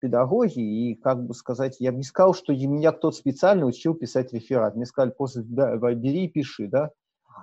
педагогии, 0.00 0.90
и, 0.90 0.94
как 0.94 1.24
бы 1.24 1.34
сказать, 1.34 1.76
я 1.78 1.92
бы 1.92 1.98
не 1.98 2.04
сказал, 2.04 2.34
что 2.34 2.52
меня 2.52 2.90
кто-то 2.92 3.16
специально 3.16 3.66
учил 3.66 3.94
писать 3.94 4.32
реферат. 4.32 4.74
Мне 4.74 4.86
сказали, 4.86 5.12
просто 5.12 5.42
да, 5.44 5.76
бери 5.76 6.24
и 6.24 6.28
пиши, 6.28 6.68
да. 6.68 6.90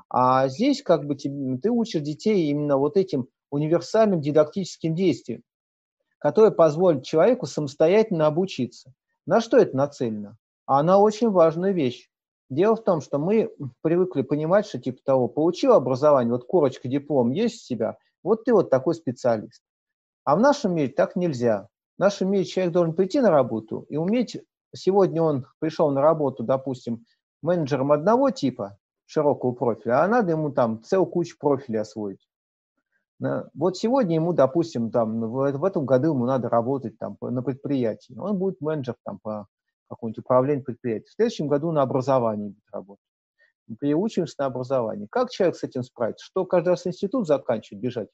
А 0.10 0.48
здесь 0.50 0.82
как 0.82 1.06
бы 1.06 1.16
ты, 1.16 1.70
учишь 1.70 2.02
детей 2.02 2.50
именно 2.50 2.78
вот 2.78 2.98
этим 2.98 3.28
универсальным 3.52 4.22
дидактическим 4.22 4.96
действием, 4.96 5.44
которое 6.18 6.52
позволит 6.52 7.04
человеку 7.04 7.46
самостоятельно 7.46 8.26
обучиться. 8.28 8.92
На 9.26 9.40
что 9.40 9.58
это 9.58 9.78
нацелено? 9.78 10.36
А 10.66 10.84
на 10.84 10.98
очень 10.98 11.30
важную 11.30 11.74
вещь. 11.74 12.10
Дело 12.50 12.76
в 12.76 12.84
том, 12.84 13.02
что 13.02 13.18
мы 13.20 13.52
привыкли 13.82 14.22
понимать, 14.22 14.66
что 14.66 14.80
типа 14.80 15.00
того, 15.04 15.28
получил 15.28 15.74
образование, 15.74 16.32
вот 16.32 16.46
корочка, 16.46 16.88
диплом 16.88 17.32
есть 17.32 17.66
у 17.66 17.68
тебя, 17.68 17.98
вот 18.24 18.46
ты 18.46 18.54
вот 18.54 18.70
такой 18.70 18.96
специалист. 18.96 19.62
А 20.24 20.36
в 20.36 20.40
нашем 20.40 20.76
мире 20.76 20.90
так 20.90 21.16
нельзя. 21.16 21.68
В 21.98 22.02
нашем 22.02 22.32
мире 22.32 22.46
человек 22.46 22.74
должен 22.74 22.94
прийти 22.94 23.20
на 23.20 23.32
работу 23.32 23.86
и 23.90 23.98
уметь, 23.98 24.38
сегодня 24.74 25.22
он 25.22 25.46
пришел 25.60 25.90
на 25.92 26.02
работу, 26.02 26.44
допустим, 26.44 27.06
менеджером 27.42 27.92
одного 27.92 28.30
типа, 28.30 28.78
широкого 29.06 29.52
профиля, 29.52 30.04
а 30.04 30.08
надо 30.08 30.32
ему 30.32 30.52
там 30.52 30.84
целую 30.84 31.08
кучу 31.08 31.38
профилей 31.40 31.82
освоить. 31.82 32.28
Вот 33.20 33.78
сегодня 33.78 34.16
ему, 34.16 34.32
допустим, 34.32 34.92
там, 34.92 35.20
в, 35.22 35.64
этом 35.64 35.86
году 35.86 36.10
ему 36.10 36.26
надо 36.26 36.50
работать 36.50 37.00
там, 37.00 37.18
на 37.20 37.42
предприятии. 37.42 38.16
Он 38.18 38.38
будет 38.38 38.62
менеджер 38.62 38.96
там, 39.04 39.18
по 39.20 39.48
какому-нибудь 39.90 40.20
управлению 40.20 40.64
предприятием. 40.64 41.08
В 41.08 41.14
следующем 41.14 41.48
году 41.48 41.72
на 41.72 41.82
образовании 41.82 42.50
будет 42.50 42.70
работать. 42.72 43.04
Мы 43.68 43.76
переучимся 43.76 44.36
на 44.40 44.46
образование. 44.46 45.08
Как 45.10 45.30
человек 45.30 45.56
с 45.56 45.64
этим 45.64 45.84
справится? 45.84 46.26
Что 46.26 46.46
каждый 46.46 46.70
раз 46.70 46.88
институт 46.88 47.28
заканчивать, 47.28 47.82
бежать? 47.82 48.10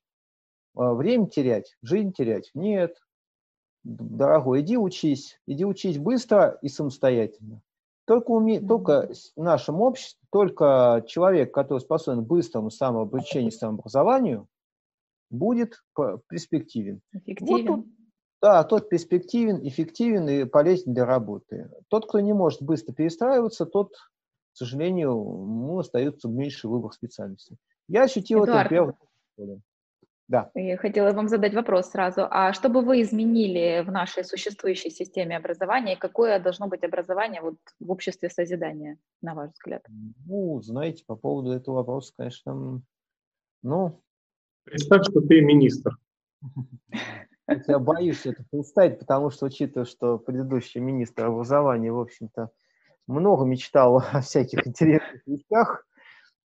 А, 0.76 0.94
время 0.94 1.28
терять, 1.28 1.76
жизнь 1.82 2.12
терять? 2.14 2.50
Нет 2.54 2.96
дорогой, 3.84 4.62
иди 4.62 4.78
учись, 4.78 5.40
иди 5.46 5.66
учись 5.66 5.98
быстро 5.98 6.58
и 6.62 6.70
самостоятельно. 6.70 7.62
Только, 8.06 8.32
уме... 8.32 8.60
только 8.60 9.12
в 9.36 9.42
нашем 9.42 9.82
обществе, 9.82 10.20
только 10.32 11.04
человек, 11.08 11.54
который 11.54 11.80
способен 11.80 12.24
к 12.24 12.28
быстрому 12.28 12.70
самообучению, 12.70 13.52
самообразованию, 13.52 14.48
будет 15.30 15.84
перспективен. 16.30 17.02
Эффективен. 17.14 17.76
Вот 17.76 17.86
да, 18.44 18.62
тот 18.66 18.90
перспективен, 18.90 19.66
эффективен 19.66 20.28
и 20.28 20.44
полезен 20.44 20.94
для 20.94 21.06
работы. 21.06 21.72
Тот, 21.88 22.10
кто 22.10 22.20
не 22.20 22.34
может 22.34 22.62
быстро 22.62 22.94
перестраиваться, 22.94 23.66
тот, 23.66 23.94
к 23.94 24.58
сожалению, 24.58 25.12
ему 25.12 25.80
остается 25.80 26.28
меньший 26.28 26.70
выбор 26.70 26.92
специальности. 26.92 27.56
Я 27.88 28.04
ощутил 28.04 28.44
Эдуард, 28.44 28.66
это 28.66 28.66
в 28.66 28.70
первом 29.38 29.62
да. 30.28 30.52
Я 30.56 30.78
хотела 30.78 31.12
вам 31.12 31.30
задать 31.30 31.54
вопрос 31.54 31.92
сразу. 31.92 32.28
А 32.30 32.52
что 32.52 32.68
бы 32.68 32.82
вы 32.82 33.02
изменили 33.02 33.82
в 33.86 33.92
нашей 33.92 34.26
существующей 34.26 34.90
системе 34.90 35.38
образования? 35.38 35.96
Какое 35.96 36.38
должно 36.40 36.68
быть 36.68 36.84
образование 36.84 37.42
вот 37.42 37.56
в 37.80 37.92
обществе 37.92 38.30
созидания, 38.30 38.98
на 39.22 39.36
ваш 39.36 39.52
взгляд? 39.52 39.86
Ну, 40.26 40.62
знаете, 40.62 41.04
по 41.06 41.16
поводу 41.16 41.52
этого 41.52 41.76
вопроса, 41.76 42.14
конечно, 42.18 42.82
ну... 43.62 44.02
Представь, 44.66 45.04
что 45.04 45.22
ты 45.22 45.42
министр. 45.42 45.98
Я 47.68 47.80
боюсь 47.80 48.26
это 48.26 48.44
представить, 48.50 49.00
потому 49.00 49.30
что, 49.30 49.48
учитывая, 49.48 49.86
что 49.86 50.18
предыдущий 50.18 50.80
министр 50.80 51.26
образования, 51.26 51.92
в 51.92 52.00
общем-то, 52.00 52.52
много 53.08 53.46
мечтал 53.46 53.98
о 54.12 54.22
всяких 54.22 54.66
интересных 54.66 55.22
вещах, 55.26 55.86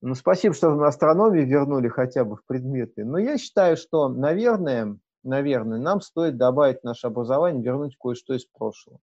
ну, 0.01 0.15
спасибо, 0.15 0.55
что 0.55 0.75
на 0.75 0.89
астрономию 0.89 1.47
вернули 1.47 1.89
хотя 1.89 2.25
бы 2.25 2.37
в 2.37 2.45
предметы. 2.45 3.05
Но 3.05 3.19
я 3.19 3.37
считаю, 3.37 3.77
что, 3.77 4.09
наверное, 4.09 4.97
наверное, 5.23 5.79
нам 5.79 6.01
стоит 6.01 6.37
добавить 6.37 6.81
в 6.81 6.85
наше 6.85 7.07
образование, 7.07 7.63
вернуть 7.63 7.97
кое-что 7.99 8.35
из 8.35 8.45
прошлого. 8.45 8.99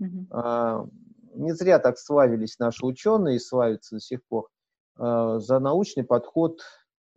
Mm-hmm. 0.00 0.90
Не 1.34 1.52
зря 1.52 1.78
так 1.78 1.98
славились 1.98 2.58
наши 2.58 2.84
ученые 2.84 3.36
и 3.36 3.40
славятся 3.40 3.96
до 3.96 4.00
сих 4.00 4.24
пор 4.24 4.48
а, 4.96 5.38
за 5.40 5.58
научный 5.58 6.04
подход, 6.04 6.60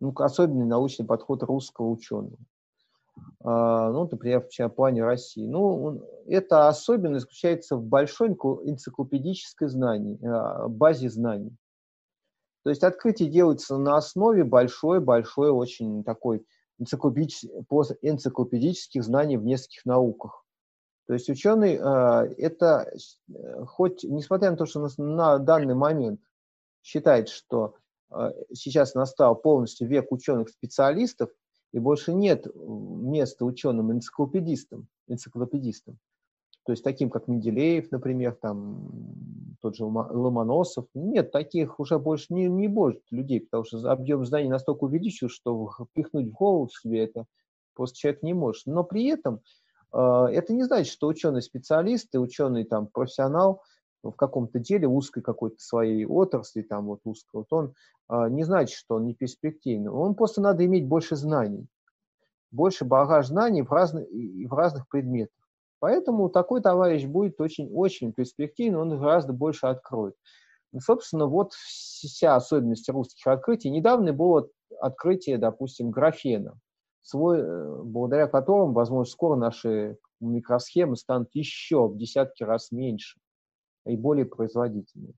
ну, 0.00 0.12
особенный 0.16 0.66
научный 0.66 1.06
подход 1.06 1.42
русского 1.44 1.88
ученого. 1.88 2.36
А, 3.40 3.90
ну, 3.90 4.08
например, 4.10 4.48
в 4.48 4.68
плане 4.70 5.04
России. 5.04 5.46
Ну, 5.46 6.02
эта 6.26 6.68
особенность 6.68 7.22
заключается 7.22 7.76
в 7.76 7.84
большой 7.84 8.30
энциклопедической 8.30 9.68
знании, 9.68 10.18
а, 10.24 10.66
базе 10.68 11.10
знаний. 11.10 11.54
То 12.64 12.70
есть 12.70 12.82
открытие 12.82 13.30
делается 13.30 13.78
на 13.78 13.96
основе 13.96 14.42
большой-большой, 14.44 15.50
очень 15.50 16.02
такой 16.04 16.44
энциклопедических 16.78 19.02
знаний 19.02 19.36
в 19.36 19.44
нескольких 19.44 19.84
науках. 19.86 20.44
То 21.06 21.14
есть 21.14 21.30
ученый, 21.30 21.74
это 21.74 22.92
хоть, 23.66 24.04
несмотря 24.04 24.50
на 24.50 24.56
то, 24.58 24.66
что 24.66 24.86
на 24.98 25.38
данный 25.38 25.74
момент 25.74 26.20
считает, 26.82 27.30
что 27.30 27.76
сейчас 28.52 28.94
настал 28.94 29.36
полностью 29.36 29.88
век 29.88 30.12
ученых-специалистов, 30.12 31.30
и 31.72 31.78
больше 31.78 32.14
нет 32.14 32.46
места 32.54 33.44
ученым-энциклопедистам, 33.44 34.86
энциклопедистам. 35.06 35.98
То 36.64 36.72
есть 36.72 36.84
таким, 36.84 37.08
как 37.08 37.28
Менделеев, 37.28 37.90
например, 37.90 38.34
там 38.34 39.56
тот 39.60 39.76
же 39.76 39.84
Ломоносов. 39.84 40.86
Нет, 40.94 41.32
таких 41.32 41.80
уже 41.80 41.98
больше 41.98 42.34
не, 42.34 42.46
не 42.46 42.68
будет 42.68 43.02
людей, 43.10 43.40
потому 43.40 43.64
что 43.64 43.90
объем 43.90 44.24
знаний 44.26 44.50
настолько 44.50 44.84
увеличил, 44.84 45.28
что 45.28 45.70
впихнуть 45.90 46.28
в 46.28 46.32
голову 46.32 46.68
себе 46.68 47.04
это 47.04 47.24
просто 47.74 47.96
человек 47.96 48.22
не 48.22 48.34
может. 48.34 48.66
Но 48.66 48.84
при 48.84 49.06
этом 49.06 49.40
э, 49.92 49.98
это 49.98 50.52
не 50.52 50.64
значит, 50.64 50.92
что 50.92 51.06
ученый-специалист 51.06 52.14
и 52.14 52.18
ученый 52.18 52.64
там 52.64 52.86
профессионал 52.86 53.62
в 54.02 54.12
каком-то 54.12 54.58
деле 54.58 54.86
узкой 54.86 55.22
какой-то 55.22 55.56
своей 55.58 56.04
отрасли, 56.06 56.62
там 56.62 56.86
вот 56.86 57.00
узкой, 57.04 57.30
вот 57.38 57.52
он 57.52 57.74
э, 58.08 58.28
не 58.30 58.44
значит, 58.44 58.76
что 58.76 58.96
он 58.96 59.06
не 59.06 59.14
перспективный. 59.14 59.90
Он 59.90 60.14
просто 60.14 60.40
надо 60.40 60.64
иметь 60.64 60.86
больше 60.86 61.16
знаний, 61.16 61.66
больше 62.50 62.84
багаж 62.84 63.28
знаний 63.28 63.62
в, 63.62 63.72
разных, 63.72 64.06
в 64.08 64.54
разных 64.54 64.88
предметах. 64.88 65.34
Поэтому 65.80 66.28
такой 66.28 66.60
товарищ 66.60 67.04
будет 67.04 67.40
очень-очень 67.40 68.12
перспективный, 68.12 68.80
он 68.80 68.98
гораздо 68.98 69.32
больше 69.32 69.66
откроет. 69.66 70.14
И, 70.72 70.80
собственно, 70.80 71.26
вот 71.26 71.52
вся 71.54 72.36
особенность 72.36 72.88
русских 72.88 73.26
открытий. 73.26 73.70
Недавно 73.70 74.12
было 74.12 74.48
открытие, 74.80 75.38
допустим, 75.38 75.90
графена, 75.90 76.58
свой, 77.00 77.40
э, 77.40 77.82
благодаря 77.84 78.26
которому, 78.26 78.72
возможно, 78.72 79.10
скоро 79.10 79.36
наши 79.36 79.98
микросхемы 80.20 80.96
станут 80.96 81.30
еще 81.32 81.88
в 81.88 81.96
десятки 81.96 82.42
раз 82.42 82.70
меньше 82.70 83.18
и 83.88 83.96
более 83.96 84.26
производительными. 84.26 85.14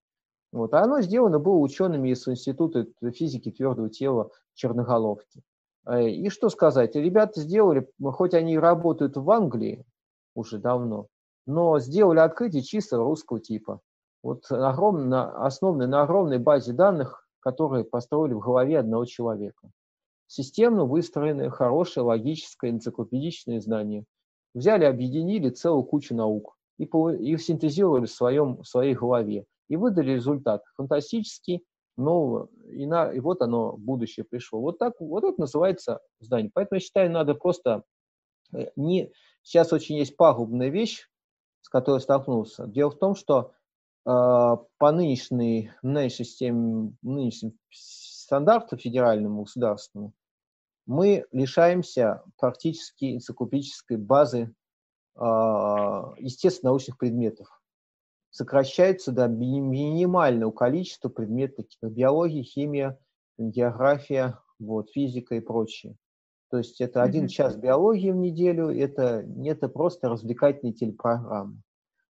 Вот. 0.53 0.75
А 0.75 0.83
оно 0.83 1.01
сделано 1.01 1.39
было 1.39 1.57
учеными 1.57 2.11
из 2.11 2.27
Института 2.27 2.87
физики 3.13 3.51
твердого 3.51 3.89
тела 3.89 4.31
Черноголовки. 4.55 5.43
Э, 5.87 6.09
и 6.09 6.29
что 6.29 6.49
сказать, 6.49 6.97
ребята 6.97 7.41
сделали, 7.41 7.89
хоть 8.03 8.35
они 8.35 8.55
и 8.55 8.59
работают 8.59 9.17
в 9.17 9.31
Англии, 9.31 9.85
уже 10.35 10.59
давно, 10.59 11.07
но 11.47 11.79
сделали 11.79 12.19
открытие 12.19 12.63
чисто 12.63 12.99
русского 12.99 13.41
типа. 13.41 13.81
Вот 14.23 14.45
огромно, 14.51 15.45
основанное 15.45 15.87
на 15.87 16.03
огромной 16.03 16.39
базе 16.39 16.73
данных, 16.73 17.27
которые 17.41 17.85
построили 17.85 18.35
в 18.35 18.41
голове 18.41 18.79
одного 18.79 19.07
человека. 19.07 19.71
Системно 20.27 20.85
выстроенное, 20.85 21.51
хорошее, 21.51 22.05
логическое, 22.05 22.71
энциклопедичное 22.71 23.61
знание. 23.61 24.05
Взяли, 24.55 24.85
объединили 24.85 25.49
целую 25.51 25.85
кучу 25.85 26.15
наук 26.15 26.57
и, 26.81 27.33
и 27.33 27.37
синтезировали 27.39 28.07
в, 28.07 28.13
своем, 28.13 28.63
в 28.63 28.65
своей 28.65 28.95
голове. 28.95 29.45
И 29.69 29.77
выдали 29.77 30.13
результат 30.13 30.63
фантастический, 30.77 31.65
но 31.97 32.49
и, 32.71 32.87
на, 32.87 33.13
и 33.13 33.21
вот 33.21 33.43
оно, 33.43 33.77
будущее 33.77 34.25
пришло. 34.25 34.61
Вот 34.61 34.79
так, 34.79 34.95
вот 35.01 35.25
это 35.25 35.41
называется 35.41 36.01
знание. 36.19 36.51
Поэтому 36.53 36.77
я 36.77 36.81
считаю, 36.81 37.11
надо 37.11 37.35
просто 37.35 37.83
э, 38.53 38.71
не, 38.77 39.13
Сейчас 39.43 39.73
очень 39.73 39.97
есть 39.97 40.17
пагубная 40.17 40.69
вещь, 40.69 41.09
с 41.63 41.69
которой 41.69 42.01
столкнулся. 42.01 42.67
Дело 42.67 42.91
в 42.91 42.99
том, 42.99 43.15
что 43.15 43.53
э, 44.07 44.11
по 44.11 44.93
нынешней, 44.93 45.71
нынешней 45.83 46.25
системе, 46.25 46.93
нынешним 47.03 47.59
стандарту 47.71 48.77
федеральному, 48.77 49.43
государственному, 49.43 50.13
мы 50.87 51.27
лишаемся 51.33 52.23
практически 52.39 53.15
энциклопедической 53.15 53.97
базы 53.97 54.55
э, 55.17 55.21
естественно-научных 56.19 56.99
предметов. 56.99 57.49
Сокращается 58.31 59.13
до 59.13 59.27
минимального 59.27 60.53
количества 60.53 61.09
предметов, 61.09 61.67
как 61.81 61.93
биология, 61.93 62.43
химия, 62.43 62.99
география, 63.39 64.39
вот, 64.59 64.91
физика 64.91 65.35
и 65.35 65.41
прочее. 65.41 65.97
То 66.51 66.59
есть 66.59 66.81
это 66.81 67.03
один 67.03 67.25
mm-hmm. 67.25 67.29
час 67.29 67.57
биологии 67.57 68.11
в 68.11 68.17
неделю, 68.17 68.69
это, 68.69 69.25
это 69.45 69.69
просто 69.69 70.09
развлекательные 70.09 70.75
телепрограммы. 70.75 71.63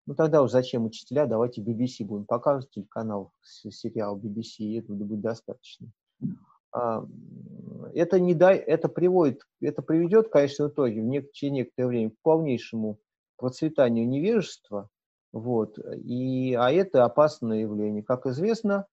Ну 0.06 0.16
тогда 0.16 0.42
уж 0.42 0.52
зачем 0.52 0.86
учителя, 0.86 1.26
давайте 1.26 1.62
BBC 1.62 2.06
будем 2.06 2.26
показывать, 2.26 2.72
телеканал, 2.72 3.34
сериал 3.44 4.18
BBC, 4.18 4.60
и 4.60 4.80
этого 4.80 4.96
будет 4.96 5.22
достаточно. 5.22 5.92
А, 6.78 7.04
это, 7.94 8.20
не 8.20 8.36
дай, 8.36 8.58
это, 8.58 8.88
приводит, 8.88 9.42
это 9.62 9.82
приведет, 9.82 10.30
конечно, 10.30 10.70
в 10.70 10.72
итоге 10.72 11.02
в 11.02 11.06
нек- 11.06 11.32
через 11.34 11.54
некоторое 11.54 11.88
время 11.88 12.10
к 12.12 12.22
полнейшему 12.22 13.00
процветанию 13.38 14.08
невежества, 14.08 14.90
вот, 15.32 15.80
и, 16.04 16.54
а 16.54 16.72
это 16.72 17.04
опасное 17.06 17.62
явление. 17.62 18.04
Как 18.04 18.26
известно, 18.28 18.86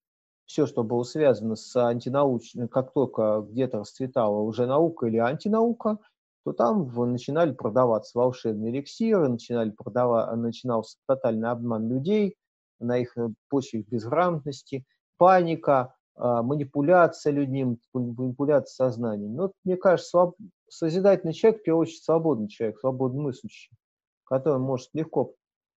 все, 0.47 0.67
что 0.67 0.83
было 0.83 1.03
связано 1.03 1.57
с 1.57 1.77
антинаучной, 1.77 2.69
как 2.69 2.93
только 2.93 3.45
где-то 3.49 3.81
расцветала 3.81 4.41
уже 4.41 4.67
наука 4.67 5.07
или 5.07 5.19
антинаука, 5.19 5.99
то 6.45 6.53
там 6.53 6.91
начинали 7.11 7.53
продаваться 7.53 8.19
волшебные 8.19 8.71
эликсиры, 8.71 9.29
начинали 9.29 9.71
продавать, 9.71 10.35
начинался 10.37 10.99
тотальный 11.07 11.51
обман 11.51 11.89
людей 11.89 12.37
на 12.81 12.99
их 12.99 13.17
э, 13.17 13.29
почве 13.49 13.83
безграмотности, 13.83 14.85
паника, 15.17 15.95
манипуляция 16.17 17.33
людьми, 17.33 17.77
манипуляция 17.93 18.89
сознанием. 18.91 19.35
Но 19.35 19.53
мне 19.65 19.77
кажется, 19.77 20.11
своб... 20.11 20.37
созидательный 20.69 21.33
человек, 21.33 21.61
в 21.61 21.65
первую 21.65 21.83
очередь, 21.83 22.03
свободный 22.03 22.49
человек, 22.49 22.79
свободно 22.79 23.23
мыслящий, 23.23 23.77
который 24.25 24.59
может 24.59 24.91
легко 24.93 25.35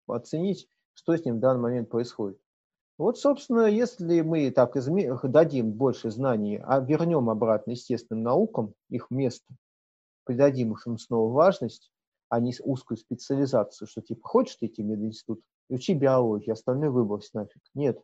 оценить, 0.07 0.67
что 0.93 1.15
с 1.15 1.25
ним 1.25 1.37
в 1.37 1.39
данный 1.39 1.61
момент 1.61 1.89
происходит. 1.89 2.39
Вот, 2.97 3.19
собственно, 3.19 3.67
если 3.67 4.21
мы 4.21 4.49
так 4.49 4.75
изме... 4.75 5.15
дадим 5.23 5.71
больше 5.71 6.09
знаний, 6.09 6.59
а 6.63 6.79
вернем 6.79 7.29
обратно 7.29 7.71
естественным 7.71 8.23
наукам 8.23 8.73
их 8.89 9.11
место, 9.11 9.53
придадим 10.23 10.75
им 10.85 10.97
снова 10.97 11.31
важность, 11.31 11.91
а 12.29 12.39
не 12.39 12.53
узкую 12.59 12.97
специализацию, 12.97 13.87
что 13.87 14.01
типа 14.01 14.27
хочешь 14.27 14.55
ты 14.55 14.65
идти 14.65 14.81
в 14.81 14.85
мединститут, 14.85 15.41
учи 15.69 15.93
биологию, 15.93 16.53
остальное 16.53 16.89
выбрось 16.89 17.33
нафиг. 17.33 17.61
Нет, 17.73 17.97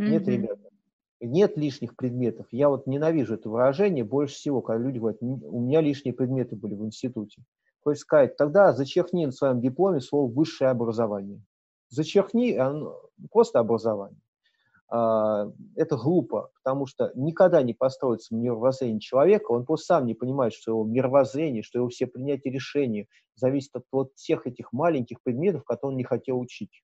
mm-hmm. 0.00 0.08
нет, 0.08 0.28
ребята, 0.28 0.70
нет 1.20 1.56
лишних 1.56 1.96
предметов. 1.96 2.46
Я 2.50 2.68
вот 2.68 2.86
ненавижу 2.86 3.34
это 3.34 3.48
выражение 3.48 4.04
больше 4.04 4.34
всего, 4.34 4.60
когда 4.60 4.84
люди 4.84 4.98
говорят, 4.98 5.20
у 5.20 5.60
меня 5.60 5.80
лишние 5.80 6.14
предметы 6.14 6.56
были 6.56 6.74
в 6.74 6.84
институте. 6.84 7.42
Хочешь 7.80 8.02
сказать, 8.02 8.36
тогда 8.36 8.72
зачеркни 8.72 9.26
на 9.26 9.32
своем 9.32 9.60
дипломе 9.60 10.00
слово 10.00 10.30
«высшее 10.30 10.70
образование». 10.70 11.42
Зачеркни 11.90 12.58
просто 13.30 13.60
образование. 13.60 14.20
А, 14.90 15.50
это 15.76 15.96
глупо, 15.96 16.50
потому 16.62 16.86
что 16.86 17.12
никогда 17.14 17.62
не 17.62 17.74
построится 17.74 18.34
мировоззрение 18.34 19.00
человека, 19.00 19.52
он 19.52 19.66
просто 19.66 19.86
сам 19.86 20.06
не 20.06 20.14
понимает, 20.14 20.54
что 20.54 20.72
его 20.72 20.84
мировоззрение, 20.84 21.62
что 21.62 21.78
его 21.78 21.88
все 21.88 22.06
принятия 22.06 22.50
решений 22.50 23.06
зависит 23.34 23.76
от 23.76 23.84
вот 23.92 24.12
всех 24.14 24.46
этих 24.46 24.72
маленьких 24.72 25.22
предметов, 25.22 25.64
которые 25.64 25.92
он 25.92 25.96
не 25.98 26.04
хотел 26.04 26.38
учить, 26.40 26.82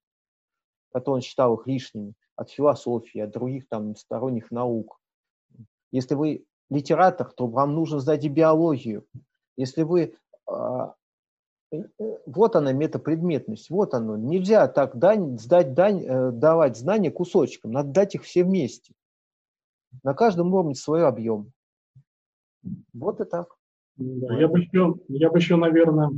которые 0.95 1.17
он 1.17 1.21
считал 1.23 1.57
их 1.57 1.67
лишними, 1.67 2.15
от 2.37 2.51
философии, 2.51 3.21
от 3.21 3.33
других 3.33 3.69
там 3.69 3.97
сторонних 3.97 4.53
наук. 4.53 5.01
Если 5.91 6.15
вы 6.15 6.45
литератор, 6.71 7.31
то 7.33 7.49
вам 7.49 7.75
нужно 7.75 7.99
знать 7.99 8.25
и 8.25 8.29
биологию. 8.29 9.05
Если 9.57 9.83
вы 9.83 10.17
а, 10.47 10.95
вот 12.27 12.55
она 12.55 12.73
метапредметность, 12.73 13.71
вот 13.71 13.95
оно. 13.95 14.17
Нельзя 14.17 14.69
так 14.69 14.97
дань, 14.97 15.37
сдать 15.39 15.75
дань, 15.75 16.05
э, 16.05 16.31
давать 16.31 16.77
знания 16.77 17.11
кусочкам, 17.11 17.73
надо 17.73 17.91
дать 17.91 18.15
их 18.15 18.23
все 18.23 18.45
вместе. 18.45 18.93
На 20.05 20.15
каждом 20.15 20.55
уровне 20.55 20.77
свой 20.77 21.05
объем. 21.05 21.53
Вот 22.93 23.21
и 23.21 23.25
так. 23.25 23.57
Да, 23.97 24.39
я, 24.39 24.47
бы 24.47 24.61
еще, 24.61 24.95
я 25.09 25.31
бы 25.31 25.39
еще, 25.39 25.57
наверное, 25.57 26.11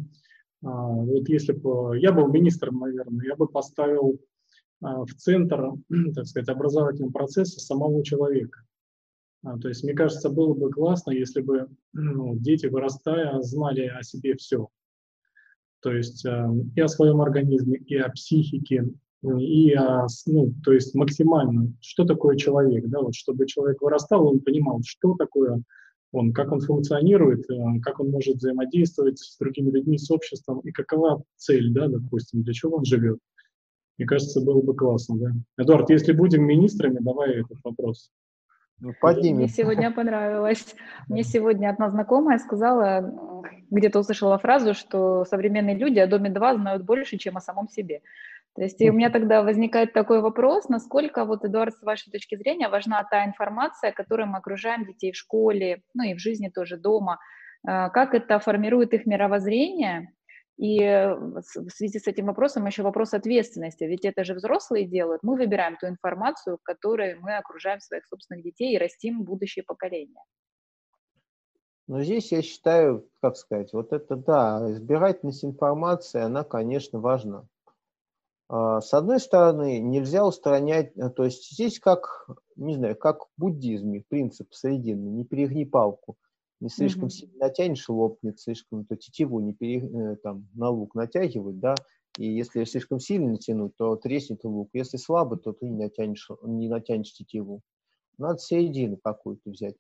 а, 0.63 0.89
вот 0.89 1.29
если 1.29 1.53
бы 1.53 1.99
я 1.99 2.13
был 2.13 2.29
министром, 2.29 2.79
наверное, 2.81 3.27
я 3.27 3.37
бы 3.37 3.49
поставил 3.49 4.21
в 4.81 5.07
центр, 5.17 5.73
так 6.15 6.27
сказать, 6.27 6.49
образовательного 6.49 7.13
процесса 7.13 7.61
самого 7.61 8.05
человека. 8.05 8.61
А, 9.45 9.59
то 9.59 9.69
есть, 9.69 9.85
мне 9.85 9.95
кажется, 9.95 10.29
было 10.29 10.55
бы 10.55 10.71
классно, 10.71 11.13
если 11.13 11.41
бы 11.41 11.69
ну, 11.93 12.37
дети, 12.37 12.67
вырастая, 12.67 13.41
знали 13.43 13.87
о 13.87 14.03
себе 14.03 14.37
все. 14.37 14.69
То 15.81 15.93
есть 15.93 16.25
э, 16.25 16.49
и 16.75 16.81
о 16.81 16.89
своем 16.89 17.21
организме, 17.21 17.79
и 17.79 17.97
о 17.97 18.11
психике, 18.11 18.89
и 19.23 19.73
о, 19.73 20.07
ну, 20.27 20.53
то 20.65 20.73
есть 20.73 20.95
максимально, 20.95 21.73
что 21.81 22.05
такое 22.05 22.37
человек, 22.37 22.87
да, 22.89 23.01
вот 23.01 23.15
чтобы 23.15 23.47
человек 23.47 23.81
вырастал, 23.83 24.27
он 24.27 24.41
понимал, 24.41 24.81
что 24.85 25.15
такое 25.15 25.63
он, 26.13 26.33
как 26.33 26.51
он 26.53 26.61
функционирует, 26.61 27.49
э, 27.51 27.81
как 27.83 28.01
он 28.01 28.11
может 28.11 28.37
взаимодействовать 28.37 29.19
с 29.19 29.37
другими 29.39 29.71
людьми, 29.71 29.99
с 29.99 30.11
обществом, 30.11 30.61
и 30.61 30.73
какова 30.73 31.23
цель, 31.37 31.73
да, 31.73 31.89
допустим, 31.89 32.43
для 32.43 32.53
чего 32.53 32.79
он 32.79 32.85
живет. 32.85 33.19
Мне 33.99 34.07
кажется, 34.07 34.41
было 34.41 34.61
бы 34.61 34.75
классно, 34.75 35.17
да. 35.19 35.31
Эдуард, 35.63 35.91
если 35.91 36.13
будем 36.13 36.45
министрами, 36.45 36.99
давай 37.01 37.41
этот 37.41 37.59
вопрос. 37.65 38.11
Ну, 38.79 38.93
поднимем. 39.01 39.37
Мне 39.37 39.49
сегодня 39.49 39.91
понравилось. 39.91 40.75
Мне 41.09 41.23
сегодня 41.23 41.71
одна 41.71 41.89
знакомая 41.89 42.39
сказала, 42.39 43.43
где-то 43.71 44.01
услышала 44.01 44.39
фразу, 44.39 44.75
что 44.75 45.25
современные 45.25 45.77
люди 45.77 45.99
о 45.99 46.07
Доме 46.07 46.29
2 46.29 46.57
знают 46.57 46.85
больше, 46.85 47.17
чем 47.17 47.39
о 47.39 47.41
самом 47.41 47.69
себе. 47.69 48.03
То 48.55 48.63
есть 48.63 48.81
и 48.81 48.91
у 48.91 48.93
меня 48.93 49.11
тогда 49.11 49.43
возникает 49.43 49.93
такой 49.93 50.21
вопрос, 50.21 50.69
насколько, 50.69 51.25
вот, 51.25 51.45
Эдуард, 51.45 51.75
с 51.75 51.83
вашей 51.83 52.11
точки 52.11 52.37
зрения, 52.37 52.69
важна 52.69 53.05
та 53.05 53.25
информация, 53.25 53.93
которой 53.93 54.27
мы 54.27 54.39
окружаем 54.39 54.87
детей 54.87 55.13
в 55.13 55.17
школе, 55.17 55.83
ну 55.95 56.05
и 56.05 56.15
в 56.15 56.19
жизни 56.19 56.49
тоже 56.49 56.79
дома, 56.79 57.19
э, 57.67 57.91
как 57.91 58.15
это 58.15 58.39
формирует 58.39 58.95
их 58.95 59.05
мировоззрение, 59.05 60.11
и 60.57 60.79
в 60.79 61.71
связи 61.71 61.99
с 61.99 62.07
этим 62.07 62.27
вопросом 62.27 62.67
еще 62.67 62.83
вопрос 62.83 63.13
ответственности, 63.13 63.85
ведь 63.85 64.05
это 64.05 64.25
же 64.25 64.35
взрослые 64.35 64.87
делают. 64.87 65.23
Мы 65.23 65.37
выбираем 65.37 65.77
ту 65.77 65.87
информацию, 65.87 66.59
которой 66.63 67.17
мы 67.17 67.37
окружаем 67.37 67.81
своих 67.81 68.07
собственных 68.07 68.43
детей 68.43 68.75
и 68.75 68.79
растим 68.79 69.23
будущее 69.23 69.65
поколение. 69.65 70.23
Но 71.89 72.03
здесь 72.03 72.33
я 72.33 72.43
считаю, 72.43 73.09
как 73.21 73.37
сказать, 73.37 73.73
вот 73.73 73.93
это 73.93 74.17
да, 74.17 74.73
избирательность 74.73 75.45
информации, 75.45 76.21
она, 76.21 76.43
конечно, 76.43 77.01
важна. 77.01 77.47
А, 78.49 78.81
с 78.81 78.93
одной 78.95 79.21
стороны, 79.21 79.79
нельзя 79.79 80.27
устранять, 80.27 80.97
э, 80.97 81.11
то 81.11 81.25
есть 81.25 81.53
здесь 81.53 81.79
как, 81.79 82.29
не 82.57 82.75
знаю, 82.75 82.97
как 82.97 83.25
в 83.25 83.29
буддизме, 83.37 84.03
принцип 84.09 84.53
срединный, 84.53 85.11
не 85.11 85.25
перегни 85.25 85.65
палку 85.65 86.17
не 86.61 86.69
слишком 86.69 87.07
mm-hmm. 87.07 87.11
сильно 87.11 87.39
натянешь, 87.39 87.89
лопнет, 87.89 88.41
слишком 88.41 88.85
то 88.85 88.97
тетиву 88.97 89.41
не 89.41 89.53
пере, 89.53 89.81
э, 89.87 90.17
там, 90.23 90.49
на 90.55 90.71
лук 90.71 90.95
натягивать, 90.95 91.59
да, 91.59 91.75
и 92.19 92.27
если 92.27 92.65
слишком 92.65 92.99
сильно 92.99 93.33
натянуть, 93.33 93.77
то 93.77 93.97
треснет 93.97 94.45
лук. 94.45 94.71
Если 94.73 94.97
слабо, 94.97 95.37
то 95.37 95.53
ты 95.53 95.69
не 95.69 95.77
натянешь, 95.77 96.31
не 96.43 96.69
натянешь 96.69 97.13
тетиву. 97.13 97.61
Надо 98.19 98.39
середину 98.39 98.97
какую-то 98.97 99.51
взять. 99.51 99.77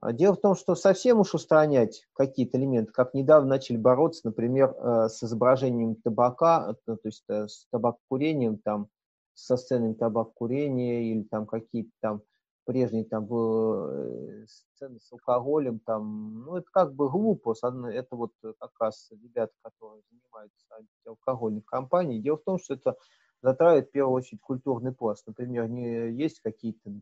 А 0.00 0.12
дело 0.12 0.34
в 0.34 0.40
том, 0.40 0.56
что 0.56 0.74
совсем 0.74 1.20
уж 1.20 1.34
устранять 1.34 2.06
какие-то 2.12 2.58
элементы, 2.58 2.92
как 2.92 3.14
недавно 3.14 3.50
начали 3.50 3.76
бороться, 3.76 4.22
например, 4.24 4.74
э, 4.76 5.08
с 5.08 5.22
изображением 5.22 5.96
табака, 5.96 6.74
то 6.86 6.98
есть 7.04 7.24
э, 7.28 7.46
с 7.46 7.66
табакокурением, 7.70 8.58
там, 8.58 8.88
со 9.34 9.56
сценами 9.56 9.94
табакокурения 9.94 11.02
или 11.02 11.22
там 11.22 11.46
какие-то 11.46 11.90
там 12.00 12.22
прежней 12.64 13.04
там 13.04 13.26
э, 13.30 14.46
сцены 14.46 15.00
с 15.00 15.12
алкоголем, 15.12 15.80
там, 15.80 16.44
ну, 16.44 16.56
это 16.56 16.66
как 16.72 16.94
бы 16.94 17.10
глупо, 17.10 17.54
это 17.62 18.16
вот 18.16 18.32
как 18.40 18.72
раз 18.78 19.10
ребята, 19.10 19.52
которые 19.62 20.02
занимаются 20.10 20.66
алкогольной 21.06 21.62
компанией. 21.62 22.22
Дело 22.22 22.36
в 22.36 22.44
том, 22.44 22.58
что 22.58 22.74
это 22.74 22.96
затрагивает 23.42 23.88
в 23.88 23.92
первую 23.92 24.14
очередь 24.14 24.40
культурный 24.40 24.92
пласт. 24.92 25.26
Например, 25.26 25.68
не, 25.68 26.12
есть 26.12 26.40
какие-то 26.40 26.92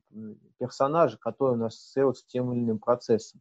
персонажи, 0.58 1.18
которые 1.18 1.56
у 1.56 1.60
нас 1.60 1.74
ассоциируются 1.74 2.22
с 2.22 2.26
тем 2.26 2.52
или 2.52 2.60
иным 2.60 2.78
процессом 2.78 3.40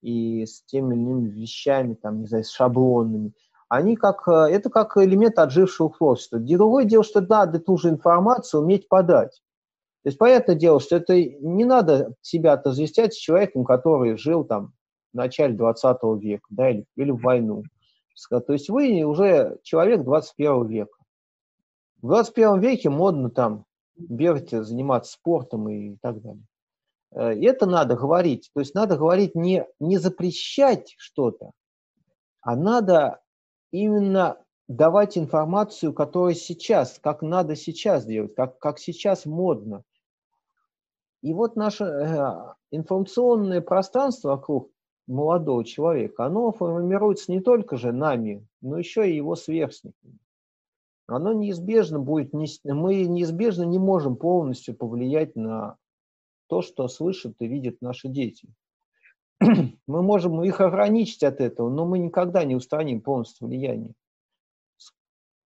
и 0.00 0.46
с 0.46 0.62
теми 0.64 0.94
или 0.94 1.02
иными 1.02 1.28
вещами, 1.28 1.94
там, 1.94 2.20
не 2.20 2.26
знаю, 2.26 2.44
с 2.44 2.50
шаблонами. 2.50 3.32
Они 3.68 3.96
как, 3.96 4.26
э, 4.28 4.48
это 4.50 4.70
как 4.70 4.96
элемент 4.96 5.38
отжившего 5.38 5.90
творчества. 5.90 6.38
Другое 6.38 6.84
дело, 6.84 7.04
что 7.04 7.20
надо 7.20 7.60
ту 7.60 7.76
же 7.76 7.90
информацию 7.90 8.62
уметь 8.62 8.88
подать. 8.88 9.42
То 10.02 10.08
есть, 10.08 10.18
понятное 10.18 10.54
дело, 10.54 10.80
что 10.80 10.96
это 10.96 11.14
не 11.14 11.64
надо 11.64 12.14
себя 12.22 12.54
отождествлять 12.54 13.14
с 13.14 13.18
человеком, 13.18 13.64
который 13.64 14.16
жил 14.16 14.44
там 14.44 14.72
в 15.12 15.16
начале 15.16 15.54
20 15.54 15.98
века, 16.20 16.46
да, 16.50 16.70
или, 16.70 16.86
или 16.96 17.10
в 17.10 17.20
войну. 17.20 17.64
То 18.28 18.52
есть 18.52 18.68
вы 18.68 19.02
уже 19.02 19.58
человек 19.62 20.04
21 20.04 20.66
века. 20.66 20.96
В 22.02 22.08
21 22.08 22.60
веке 22.60 22.90
модно 22.90 23.30
там 23.30 23.64
бегать, 23.96 24.50
заниматься 24.50 25.12
спортом 25.12 25.68
и 25.68 25.96
так 26.00 26.20
далее. 26.22 26.44
Э, 27.12 27.32
это 27.32 27.66
надо 27.66 27.96
говорить. 27.96 28.50
То 28.54 28.60
есть 28.60 28.74
надо 28.74 28.96
говорить 28.96 29.34
не, 29.34 29.66
не 29.78 29.98
запрещать 29.98 30.94
что-то, 30.96 31.52
а 32.40 32.56
надо 32.56 33.20
именно 33.70 34.38
давать 34.68 35.18
информацию, 35.18 35.92
которая 35.92 36.34
сейчас, 36.34 36.98
как 37.02 37.22
надо 37.22 37.56
сейчас 37.56 38.06
делать, 38.06 38.34
как, 38.34 38.58
как 38.58 38.78
сейчас 38.78 39.26
модно. 39.26 39.82
И 41.22 41.34
вот 41.34 41.56
наше 41.56 41.84
э, 41.84 42.54
информационное 42.70 43.60
пространство 43.60 44.30
вокруг 44.30 44.70
молодого 45.06 45.64
человека, 45.64 46.24
оно 46.24 46.52
формируется 46.52 47.30
не 47.30 47.40
только 47.40 47.76
же 47.76 47.92
нами, 47.92 48.46
но 48.60 48.78
еще 48.78 49.10
и 49.10 49.16
его 49.16 49.36
сверстниками. 49.36 50.18
Оно 51.06 51.32
неизбежно 51.32 51.98
будет, 51.98 52.32
мы 52.32 53.04
неизбежно 53.04 53.64
не 53.64 53.78
можем 53.78 54.16
полностью 54.16 54.76
повлиять 54.76 55.34
на 55.34 55.76
то, 56.46 56.62
что 56.62 56.86
слышат 56.88 57.34
и 57.40 57.48
видят 57.48 57.80
наши 57.80 58.08
дети. 58.08 58.48
Мы 59.40 60.02
можем 60.02 60.42
их 60.44 60.60
ограничить 60.60 61.24
от 61.24 61.40
этого, 61.40 61.68
но 61.68 61.84
мы 61.84 61.98
никогда 61.98 62.44
не 62.44 62.54
устраним 62.54 63.00
полностью 63.00 63.48
влияние. 63.48 63.94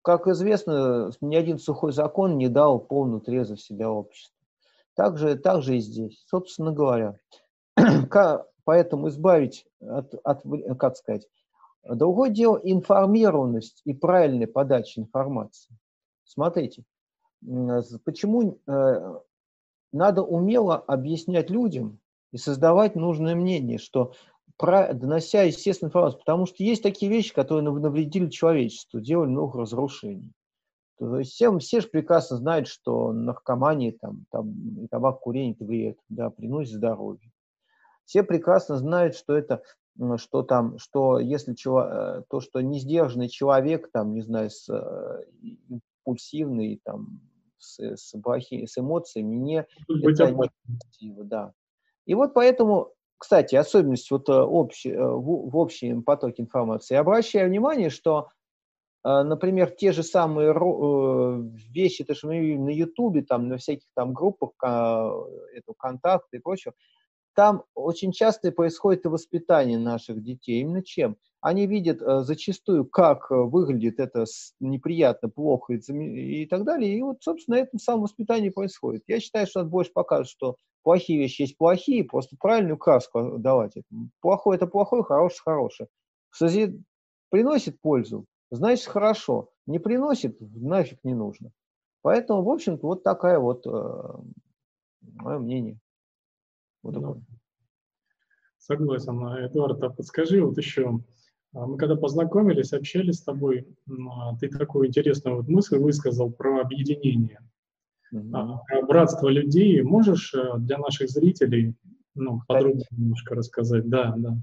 Как 0.02 0.28
известно, 0.28 1.12
ни 1.22 1.36
один 1.36 1.58
сухой 1.58 1.92
закон 1.92 2.38
не 2.38 2.48
дал 2.50 2.80
полную 2.80 3.22
трезвость 3.22 3.64
себя 3.64 3.90
обществу. 3.90 4.35
Так 4.96 5.18
же, 5.18 5.36
так 5.36 5.62
же 5.62 5.78
и 5.78 5.80
здесь, 5.80 6.24
собственно 6.28 6.72
говоря. 6.72 7.20
Поэтому 8.64 9.10
избавить 9.10 9.66
от, 9.80 10.16
от, 10.24 10.44
как 10.80 10.98
сказать, 10.98 11.28
другое 11.84 12.32
дело 12.32 12.60
информированность 12.64 13.82
и 13.86 13.94
правильная 13.94 14.48
подача 14.48 15.02
информации. 15.02 15.78
Смотрите, 16.24 16.84
почему 18.04 18.60
э, 18.66 19.20
надо 19.92 20.24
умело 20.24 20.78
объяснять 20.78 21.50
людям 21.52 22.00
и 22.32 22.38
создавать 22.38 22.96
нужное 22.96 23.36
мнение, 23.36 23.78
что 23.78 24.14
донося 24.58 25.44
естественную 25.44 25.90
информацию, 25.90 26.20
потому 26.20 26.46
что 26.46 26.64
есть 26.64 26.82
такие 26.82 27.12
вещи, 27.12 27.34
которые 27.34 27.64
навредили 27.64 28.30
человечеству, 28.30 29.00
делали 29.00 29.30
много 29.30 29.60
разрушений. 29.60 30.32
То 30.98 31.20
есть 31.20 31.34
все, 31.34 31.58
все 31.60 31.82
же 31.82 31.88
прекрасно 31.88 32.38
знают, 32.38 32.68
что 32.68 33.12
наркомания, 33.12 33.94
там, 34.00 34.26
там, 34.32 34.88
табак, 34.90 35.20
курение– 35.20 35.54
это 35.56 35.66
вред, 35.66 35.98
да, 36.10 36.30
приносит 36.30 36.76
здоровье. 36.76 37.32
Все 38.06 38.24
прекрасно 38.24 38.78
знают, 38.78 39.16
что 39.16 39.36
это, 39.36 39.64
что 40.18 40.44
там, 40.44 40.78
что 40.78 41.20
если 41.20 41.54
чего, 41.54 42.24
то, 42.30 42.40
что 42.40 42.62
несдержанный 42.62 43.30
человек, 43.30 43.92
там, 43.92 44.14
не 44.14 44.22
знаю, 44.22 44.50
с, 44.50 44.70
э, 44.70 45.24
импульсивный, 46.06 46.80
там, 46.84 47.22
с, 47.58 47.80
с, 47.80 48.22
плохи, 48.22 48.66
с 48.66 48.78
эмоциями, 48.78 49.36
не, 49.36 49.68
это 49.90 50.50
не 51.02 51.24
да. 51.24 51.54
И 52.06 52.14
вот 52.14 52.34
поэтому, 52.34 52.94
кстати, 53.18 53.56
особенность 53.56 54.12
вот 54.12 54.30
общ, 54.30 54.86
э, 54.86 54.96
в, 54.96 55.50
в 55.50 55.58
общем 55.58 56.04
потоке 56.04 56.44
информации. 56.44 56.96
обращаю 56.96 57.50
внимание, 57.50 57.90
что 57.90 58.30
например, 59.24 59.70
те 59.70 59.92
же 59.92 60.02
самые 60.02 60.50
э, 60.50 61.42
вещи, 61.72 62.04
то, 62.04 62.16
что 62.16 62.28
мы 62.28 62.40
видим 62.40 62.66
на 62.66 62.72
Ютубе, 62.72 63.22
там, 63.22 63.48
на 63.48 63.58
всяких 63.58 63.88
там 63.94 64.14
группах, 64.14 64.52
это, 64.60 65.74
контакты 65.78 66.38
и 66.38 66.40
прочее, 66.40 66.74
там 67.36 67.64
очень 67.76 68.14
часто 68.14 68.52
происходит 68.52 69.06
и 69.06 69.10
воспитание 69.10 69.78
наших 69.78 70.24
детей. 70.24 70.62
Именно 70.62 70.84
чем? 70.84 71.18
Они 71.42 71.68
видят 71.68 72.02
э, 72.02 72.22
зачастую, 72.22 72.86
как 72.86 73.30
э, 73.30 73.36
выглядит 73.36 74.00
это 74.00 74.26
неприятно, 74.60 75.30
плохо 75.30 75.74
и, 75.74 76.48
так 76.48 76.64
далее. 76.64 76.98
И 76.98 77.02
вот, 77.02 77.22
собственно, 77.22 77.56
это 77.56 77.78
самое 77.78 78.04
воспитание 78.04 78.52
происходит. 78.52 79.04
Я 79.06 79.20
считаю, 79.20 79.46
что 79.46 79.60
это 79.60 79.70
больше 79.70 79.92
покажет, 79.94 80.32
что 80.32 80.56
плохие 80.82 81.20
вещи 81.20 81.44
есть 81.44 81.58
плохие, 81.58 82.04
просто 82.04 82.36
правильную 82.40 82.78
краску 82.78 83.38
давать. 83.38 83.74
Плохое– 84.22 84.56
это 84.58 84.66
плохое, 84.66 85.04
хорошее– 85.04 85.42
хорошее. 85.46 85.90
Приносит 87.30 87.82
пользу, 87.82 88.26
значит 88.52 88.86
хорошо. 88.86 89.50
Не 89.66 89.80
приносит, 89.80 90.38
нафиг 90.40 91.00
не 91.04 91.14
нужно. 91.14 91.52
Поэтому, 92.02 92.44
в 92.44 92.50
общем-то, 92.50 92.86
вот 92.86 93.04
такая 93.04 93.40
вот 93.40 93.66
э, 93.66 94.14
мое 95.02 95.40
мнение. 95.40 95.80
Вот 96.84 96.94
да. 96.94 97.16
Согласен. 98.60 99.20
Эдуард, 99.46 99.84
а 99.84 99.90
подскажи 99.90 100.44
вот 100.44 100.58
еще, 100.58 101.00
а 101.54 101.66
мы 101.66 101.78
когда 101.78 101.96
познакомились, 101.96 102.74
общались 102.74 103.20
с 103.20 103.24
тобой, 103.24 103.68
а, 103.88 104.36
ты 104.38 104.50
такую 104.50 104.88
интересную 104.88 105.38
вот 105.38 105.48
мысль 105.48 105.78
высказал 105.78 106.32
про 106.32 106.62
объединение, 106.62 107.40
mm-hmm. 108.14 108.58
про 108.68 108.82
братство 108.86 109.30
людей. 109.30 109.82
Можешь 109.82 110.34
э, 110.34 110.58
для 110.58 110.78
наших 110.78 111.10
зрителей 111.10 111.76
ну, 112.14 112.42
подробнее 112.48 112.86
немножко 112.92 113.36
рассказать? 113.36 113.88
Да, 113.88 114.14
да. 114.18 114.38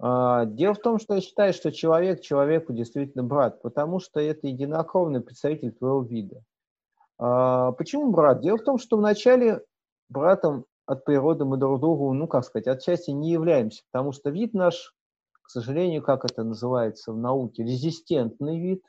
А, 0.00 0.44
дело 0.44 0.74
в 0.74 0.80
том, 0.80 0.98
что 0.98 1.14
я 1.14 1.20
считаю, 1.20 1.52
что 1.52 1.72
человек 1.72 2.20
человеку 2.20 2.72
действительно 2.72 3.24
брат, 3.24 3.60
потому 3.62 3.98
что 3.98 4.20
это 4.20 4.46
единокровный 4.46 5.20
представитель 5.20 5.72
твоего 5.72 6.02
вида. 6.02 6.42
А, 7.18 7.72
почему 7.72 8.10
брат? 8.10 8.40
Дело 8.40 8.58
в 8.58 8.64
том, 8.64 8.78
что 8.78 8.96
вначале 8.96 9.62
братом 10.08 10.66
от 10.86 11.04
природы 11.04 11.44
мы 11.44 11.56
друг 11.56 11.80
другу, 11.80 12.12
ну, 12.12 12.28
как 12.28 12.44
сказать, 12.44 12.68
отчасти 12.68 13.10
не 13.10 13.32
являемся, 13.32 13.82
потому 13.90 14.12
что 14.12 14.30
вид 14.30 14.54
наш, 14.54 14.94
к 15.42 15.50
сожалению, 15.50 16.02
как 16.02 16.24
это 16.24 16.44
называется 16.44 17.12
в 17.12 17.18
науке, 17.18 17.64
резистентный 17.64 18.58
вид, 18.58 18.84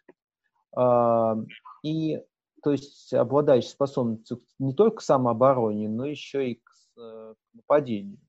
э, 0.78 1.36
и, 1.84 2.24
то 2.63 2.72
есть, 2.72 3.13
обладающий 3.13 3.69
способностью 3.69 4.41
не 4.60 4.74
только 4.74 4.98
к 4.98 5.02
самообороне, 5.02 5.89
но 5.89 6.06
еще 6.06 6.52
и 6.52 6.56
к, 6.56 6.72
э, 6.98 7.34
к 7.34 7.56
нападению. 7.56 8.19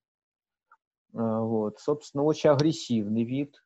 Э, 1.12 1.40
вот. 1.40 1.78
Собственно, 1.80 2.24
очень 2.24 2.50
агрессивный 2.50 3.24
вид, 3.24 3.62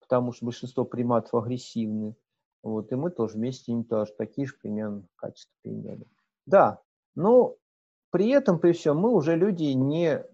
потому 0.00 0.32
что 0.32 0.46
большинство 0.46 0.84
приматов 0.84 1.34
агрессивны. 1.34 2.16
Вот, 2.62 2.90
и 2.92 2.94
мы 2.94 3.10
тоже 3.10 3.34
вместе 3.34 3.72
ними 3.72 3.82
тоже 3.82 4.12
такие 4.16 4.46
же 4.46 4.54
примерно 4.54 5.06
качества 5.16 5.52
приняли. 5.62 6.06
Да, 6.46 6.80
но 7.14 7.56
при 8.10 8.30
этом, 8.30 8.58
при 8.58 8.72
всем, 8.72 8.96
мы 8.96 9.10
уже 9.10 9.36
люди, 9.36 9.64
не, 9.64 10.24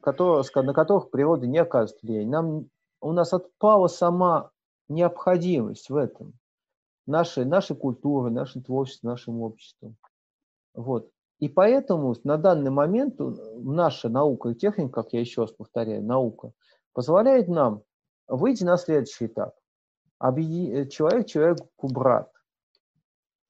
которые, 0.00 0.44
на 0.54 0.72
которых 0.72 1.10
природа 1.10 1.46
не 1.46 1.58
оказывает 1.58 2.02
влияния. 2.02 2.30
Нам, 2.30 2.70
у 3.00 3.12
нас 3.12 3.32
отпала 3.32 3.88
сама 3.88 4.50
необходимость 4.88 5.90
в 5.90 5.96
этом. 5.96 6.32
Нашей, 7.06 7.44
нашей 7.44 7.76
культуры, 7.76 8.30
нашей 8.30 8.62
творчества, 8.62 9.08
нашим 9.08 9.42
обществом. 9.42 9.96
Вот. 10.72 11.10
И 11.44 11.48
поэтому 11.50 12.14
на 12.24 12.38
данный 12.38 12.70
момент 12.70 13.16
наша 13.18 14.08
наука 14.08 14.48
и 14.48 14.54
техника, 14.54 15.02
как 15.02 15.12
я 15.12 15.20
еще 15.20 15.42
раз 15.42 15.52
повторяю, 15.52 16.02
наука, 16.02 16.52
позволяет 16.94 17.48
нам 17.48 17.82
выйти 18.26 18.64
на 18.64 18.78
следующий 18.78 19.26
этап. 19.26 19.54
Объедин... 20.18 20.88
Человек 20.88 21.26
человеку 21.26 21.68
брат. 21.82 22.32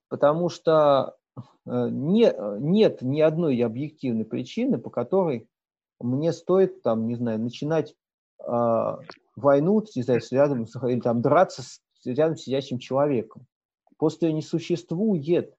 Потому 0.08 0.48
что 0.48 1.14
э, 1.36 1.50
не, 1.66 2.34
нет 2.58 3.00
ни 3.00 3.20
одной 3.20 3.62
объективной 3.62 4.24
причины, 4.24 4.76
по 4.78 4.90
которой 4.90 5.48
мне 6.00 6.32
стоит, 6.32 6.82
там, 6.82 7.06
не 7.06 7.14
знаю, 7.14 7.38
начинать 7.38 7.94
э, 8.44 8.96
войну 9.36 9.84
не 9.94 10.02
знаю, 10.02 10.20
рядом, 10.32 10.64
или 10.64 10.98
там, 10.98 11.22
драться 11.22 11.62
с 11.62 11.80
рядом 12.04 12.36
сидящим 12.36 12.80
человеком. 12.80 13.46
Просто 13.98 14.32
не 14.32 14.42
существует. 14.42 15.54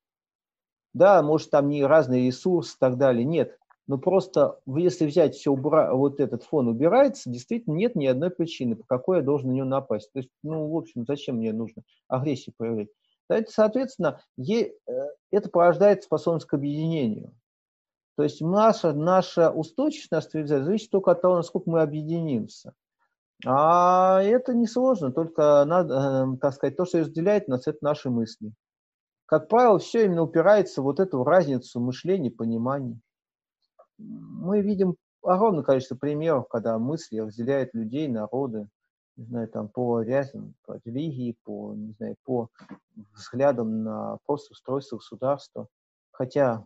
Да, 0.95 1.21
может, 1.21 1.49
там 1.49 1.67
не 1.67 1.83
разные 1.83 2.27
ресурсы 2.27 2.75
и 2.75 2.79
так 2.79 2.97
далее. 2.97 3.25
Нет, 3.25 3.57
но 3.85 3.97
просто 3.97 4.59
если 4.65 5.05
взять 5.05 5.35
все, 5.35 5.51
убра... 5.51 5.93
вот 5.93 6.21
этот 6.21 6.43
фон 6.43 6.69
убирается, 6.69 7.29
действительно 7.29 7.75
нет 7.75 7.95
ни 7.95 8.05
одной 8.05 8.29
причины, 8.29 8.77
по 8.77 8.85
какой 8.87 9.17
я 9.17 9.23
должен 9.23 9.49
на 9.49 9.53
него 9.53 9.67
напасть. 9.67 10.09
То 10.13 10.19
есть, 10.19 10.31
ну, 10.41 10.69
в 10.69 10.77
общем, 10.77 11.05
зачем 11.05 11.35
мне 11.35 11.51
нужно 11.51 11.83
агрессию 12.07 12.55
проявлять? 12.57 12.87
Соответственно, 13.49 14.21
это 14.37 15.49
порождает 15.49 16.03
способность 16.03 16.45
к 16.45 16.53
объединению. 16.53 17.33
То 18.15 18.23
есть 18.23 18.39
наша, 18.39 18.93
наша 18.93 19.51
устойчивость, 19.51 20.11
наша 20.11 20.29
цивилизация 20.29 20.63
зависит 20.63 20.91
только 20.91 21.11
от 21.11 21.21
того, 21.21 21.35
насколько 21.35 21.69
мы 21.69 21.81
объединимся. 21.81 22.73
А 23.45 24.21
это 24.23 24.53
несложно, 24.53 25.11
только 25.11 25.65
надо, 25.65 26.33
э, 26.33 26.37
так 26.39 26.53
сказать, 26.53 26.77
то, 26.77 26.85
что 26.85 26.99
разделяет 26.99 27.49
нас, 27.49 27.67
это 27.67 27.79
наши 27.81 28.09
мысли. 28.09 28.53
Как 29.25 29.47
правило, 29.47 29.79
все 29.79 30.05
именно 30.05 30.23
упирается 30.23 30.81
в 30.81 30.85
вот 30.85 30.99
эту 30.99 31.23
разницу 31.23 31.79
мышления, 31.79 32.31
понимания 32.31 32.99
мы 33.97 34.61
видим 34.61 34.95
огромное 35.21 35.63
количество 35.63 35.95
примеров, 35.95 36.47
когда 36.47 36.77
мысли 36.77 37.19
разделяют 37.19 37.73
людей, 37.73 38.07
народы, 38.07 38.67
не 39.17 39.25
знаю, 39.25 39.47
там, 39.47 39.69
по 39.69 40.01
рязням, 40.01 40.55
по 40.65 40.79
религии, 40.83 41.37
по, 41.43 41.73
не 41.73 41.93
знаю, 41.93 42.15
по 42.25 42.49
взглядам 43.13 43.83
на 43.83 44.17
просто 44.25 44.51
устройство 44.51 44.97
государства. 44.97 45.67
Хотя, 46.11 46.65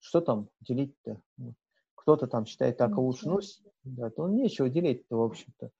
что 0.00 0.20
там 0.20 0.48
делить-то? 0.60 1.20
Кто-то 1.94 2.26
там 2.26 2.46
считает 2.46 2.78
так 2.78 2.96
лучше, 2.96 3.28
ну, 3.28 3.38
да, 3.84 4.10
то 4.10 4.28
нечего 4.28 4.68
делить-то, 4.68 5.16
в 5.16 5.22
общем-то. 5.22 5.70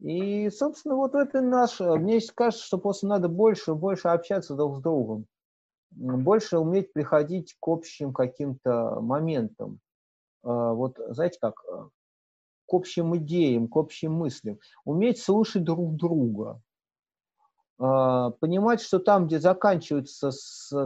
И, 0.00 0.48
собственно, 0.50 0.96
вот 0.96 1.14
это 1.14 1.40
наше. 1.40 1.84
Мне 1.84 2.20
кажется, 2.34 2.64
что 2.64 2.78
просто 2.78 3.06
надо 3.06 3.28
больше 3.28 3.72
и 3.72 3.74
больше 3.74 4.08
общаться 4.08 4.54
друг 4.54 4.78
с 4.78 4.80
другом. 4.80 5.26
Больше 5.90 6.58
уметь 6.58 6.92
приходить 6.92 7.56
к 7.58 7.68
общим 7.68 8.12
каким-то 8.12 9.00
моментам. 9.00 9.80
А, 10.42 10.72
вот 10.72 10.98
знаете 11.08 11.38
как, 11.40 11.62
а, 11.70 11.88
к 12.66 12.74
общим 12.74 13.16
идеям, 13.16 13.68
к 13.68 13.76
общим 13.76 14.12
мыслям, 14.12 14.58
уметь 14.84 15.20
слушать 15.20 15.64
друг 15.64 15.96
друга, 15.96 16.60
а, 17.78 18.30
понимать, 18.30 18.80
что 18.80 18.98
там, 18.98 19.26
где 19.26 19.40
заканчивается, 19.40 20.30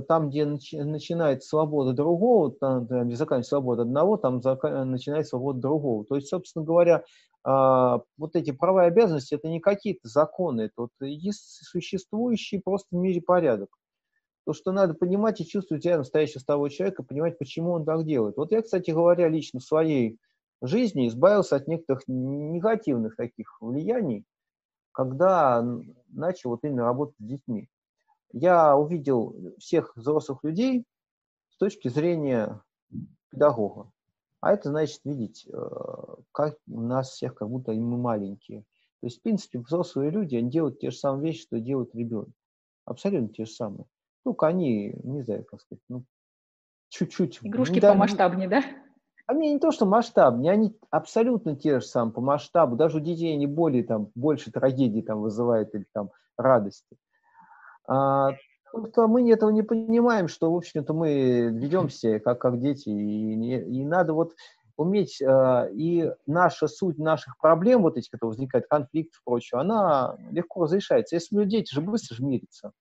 там, 0.09 0.31
где 0.31 0.45
начинает 0.45 1.43
свобода 1.43 1.93
другого, 1.93 2.53
там, 2.53 2.87
где 2.87 3.17
заканчивается 3.17 3.57
свобода 3.57 3.83
одного, 3.83 4.17
там 4.17 4.41
начинает 4.41 5.27
свобода 5.27 5.61
другого. 5.61 6.05
То 6.05 6.17
есть, 6.17 6.29
собственно 6.29 6.65
говоря, 6.65 7.05
вот 7.45 8.37
эти 8.37 8.53
права 8.53 8.85
и 8.85 8.89
обязанности– 8.89 9.35
это 9.37 9.49
не 9.49 9.59
какие-то 9.59 10.07
законы, 10.07 10.63
это 10.63 10.75
вот 10.77 10.91
существующий 11.33 12.61
просто 12.61 12.87
в 12.93 12.99
мире 13.01 13.21
порядок. 13.21 13.69
То, 14.45 14.53
что 14.53 14.73
надо 14.73 14.95
понимать 14.95 15.41
и 15.41 15.47
чувствовать 15.47 15.85
рядом 15.85 16.05
стоящего 16.05 16.41
с 16.41 16.45
тобой 16.45 16.71
человека, 16.71 17.03
понимать, 17.03 17.39
почему 17.39 17.73
он 17.73 17.85
так 17.85 18.05
делает. 18.05 18.37
Вот 18.37 18.51
я, 18.51 18.63
кстати 18.63 18.91
говоря, 18.91 19.29
лично 19.29 19.61
в 19.61 19.65
своей 19.65 20.19
жизни 20.61 21.09
избавился 21.09 21.57
от 21.57 21.69
некоторых 21.69 22.03
негативных 22.09 23.17
таких 23.17 23.57
влияний, 23.61 24.25
когда 24.93 25.65
начал 26.09 26.51
вот 26.51 26.61
именно 26.65 26.85
работать 26.85 27.17
с 27.19 27.25
детьми. 27.25 27.69
Я 28.33 28.77
увидел 28.77 29.55
всех 29.59 29.97
взрослых 29.97 30.43
людей 30.43 30.85
с 31.51 31.59
точки 31.59 31.89
зрения 31.89 32.63
педагога. 33.31 33.91
А 34.41 34.53
это 34.53 34.71
значит 34.71 35.01
видеть, 35.05 35.47
э, 35.47 36.15
как 36.33 36.57
у 36.67 36.81
нас 36.81 37.11
всех, 37.11 37.35
как 37.35 37.49
будто 37.49 37.73
мы 37.73 37.97
маленькие. 37.97 38.63
То 39.01 39.07
есть, 39.07 39.19
в 39.19 39.23
принципе, 39.23 39.61
взрослые 39.61 40.11
люди, 40.11 40.35
они 40.35 40.51
делают 40.51 40.81
те 40.81 40.91
же 40.91 40.97
самые 40.97 41.27
вещи, 41.27 41.43
что 41.43 41.61
делает 41.61 41.95
ребенок. 41.95 42.31
Абсолютно 42.85 43.29
те 43.29 43.45
же 43.45 43.53
самые. 43.53 43.87
Ну, 44.25 44.37
они, 44.41 44.95
не 45.03 45.23
знаю, 45.23 45.45
как 45.45 45.61
сказать, 45.61 45.83
ну, 45.89 46.05
чуть-чуть. 46.89 47.41
Игрушки 47.43 47.81
да, 47.81 47.93
помасштабнее, 47.93 48.49
да? 48.49 48.63
Они 49.27 49.53
не 49.53 49.59
то, 49.59 49.71
что 49.71 49.87
масштабнее, 49.87 50.53
они 50.53 50.77
абсолютно 50.91 51.57
те 51.57 51.81
же 51.81 51.87
самые 51.87 52.13
по 52.13 52.21
масштабу. 52.21 52.77
Даже 52.77 52.99
у 52.99 53.01
детей 53.01 53.35
они 53.35 53.47
более, 53.47 53.85
там, 53.85 54.11
больше 54.15 54.51
трагедии 54.51 55.01
там 55.01 55.21
вызывают 55.21 55.75
или 55.75 55.87
там 55.93 56.11
радости. 56.37 56.97
А, 57.87 58.33
только 58.73 59.07
мы 59.07 59.31
этого 59.31 59.51
не 59.51 59.63
понимаем, 59.63 60.29
что, 60.29 60.53
в 60.53 60.57
общем-то, 60.57 60.93
мы 60.93 61.51
ведемся 61.53 62.21
как, 62.21 62.41
как 62.41 62.61
дети, 62.61 62.89
и, 62.89 63.81
и 63.81 63.85
надо 63.85 64.13
вот 64.13 64.35
уметь, 64.77 65.21
э, 65.21 65.71
и 65.73 66.11
наша 66.27 66.67
суть 66.69 66.99
наших 66.99 67.39
проблем, 67.39 67.83
вот 67.83 67.97
этих, 67.97 68.11
которые 68.11 68.31
возникают, 68.31 68.67
конфликтов 68.69 69.21
и 69.21 69.25
прочего, 69.25 69.61
она 69.61 70.17
легко 70.31 70.65
разрешается. 70.65 71.15
Если 71.15 71.45
дети 71.45 71.73
же 71.73 71.81
быстро 71.81 72.17
же 72.17 72.25
мирятся 72.25 72.73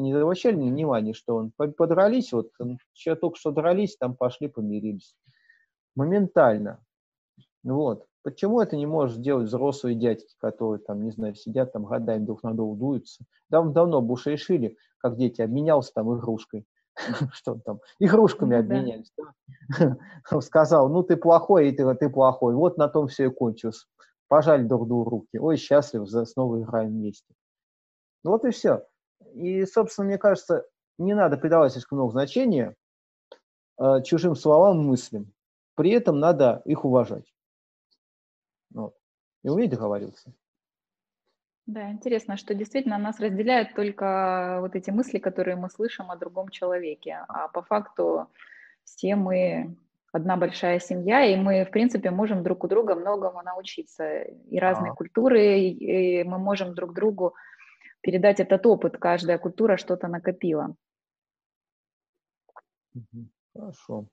не 0.00 0.12
обращали 0.12 0.56
внимания, 0.56 1.12
что 1.12 1.36
он 1.36 1.52
подрались, 1.52 2.32
вот 2.32 2.50
сейчас 2.92 3.18
только 3.18 3.38
что 3.38 3.50
дрались, 3.50 3.96
там 3.96 4.16
пошли, 4.16 4.48
помирились. 4.48 5.14
Моментально. 5.94 6.84
Вот. 7.62 8.06
Почему 8.22 8.60
это 8.60 8.76
не 8.76 8.86
может 8.86 9.18
сделать 9.18 9.48
взрослые 9.48 9.94
дядьки, 9.94 10.34
которые 10.38 10.80
там, 10.80 11.04
не 11.04 11.10
знаю, 11.10 11.34
сидят 11.34 11.72
там 11.72 11.84
годами 11.84 12.24
друг 12.24 12.42
на 12.42 12.54
друга 12.54 12.78
дуются? 12.78 13.24
Давно 13.50 14.00
бы 14.00 14.14
уж 14.14 14.26
решили, 14.26 14.76
как 14.98 15.16
дети, 15.16 15.42
обменялся 15.42 15.92
там 15.94 16.16
игрушкой. 16.16 16.66
Что 17.32 17.58
там, 17.64 17.80
игрушками 17.98 18.56
обменялись. 18.56 19.12
Сказал, 20.40 20.88
ну 20.88 21.02
ты 21.02 21.16
плохой, 21.16 21.68
и 21.68 21.72
ты, 21.72 21.92
ты 21.96 22.08
плохой. 22.08 22.54
Вот 22.54 22.78
на 22.78 22.88
том 22.88 23.08
все 23.08 23.26
и 23.26 23.30
кончилось. 23.30 23.86
Пожали 24.28 24.62
друг 24.64 24.88
другу 24.88 25.10
руки. 25.10 25.38
Ой, 25.38 25.56
счастлив, 25.56 26.08
снова 26.08 26.62
играем 26.62 26.90
вместе. 26.90 27.34
Вот 28.22 28.44
и 28.44 28.50
все. 28.50 28.86
И, 29.34 29.64
собственно, 29.66 30.06
мне 30.06 30.18
кажется, 30.18 30.64
не 30.98 31.14
надо 31.14 31.36
придавать 31.36 31.72
слишком 31.72 31.98
много 31.98 32.12
значения 32.12 32.74
э, 33.78 34.02
чужим 34.04 34.34
словам 34.34 34.80
и 34.80 34.84
мыслям. 34.84 35.32
При 35.74 35.90
этом 35.90 36.20
надо 36.20 36.62
их 36.64 36.84
уважать. 36.84 37.32
Вот. 38.72 38.94
И 39.42 39.48
уметь 39.48 39.70
договариваться. 39.70 40.32
Да, 41.66 41.90
интересно, 41.90 42.36
что 42.36 42.54
действительно 42.54 42.98
нас 42.98 43.18
разделяют 43.20 43.74
только 43.74 44.58
вот 44.60 44.76
эти 44.76 44.90
мысли, 44.90 45.18
которые 45.18 45.56
мы 45.56 45.70
слышим 45.70 46.10
о 46.10 46.16
другом 46.16 46.50
человеке. 46.50 47.24
А 47.28 47.48
по 47.48 47.62
факту 47.62 48.28
все 48.84 49.16
мы 49.16 49.74
одна 50.12 50.36
большая 50.36 50.78
семья, 50.78 51.24
и 51.24 51.36
мы, 51.36 51.64
в 51.64 51.70
принципе, 51.70 52.10
можем 52.10 52.42
друг 52.42 52.64
у 52.64 52.68
друга 52.68 52.94
многому 52.94 53.42
научиться. 53.42 54.22
И 54.22 54.58
разные 54.58 54.92
а. 54.92 54.94
культуры, 54.94 55.58
и 55.58 56.22
мы 56.24 56.38
можем 56.38 56.74
друг 56.74 56.92
другу 56.92 57.34
передать 58.04 58.38
этот 58.38 58.64
опыт. 58.66 58.98
Каждая 58.98 59.38
культура 59.38 59.78
что-то 59.78 60.08
накопила. 60.08 60.76
Хорошо. 63.54 64.06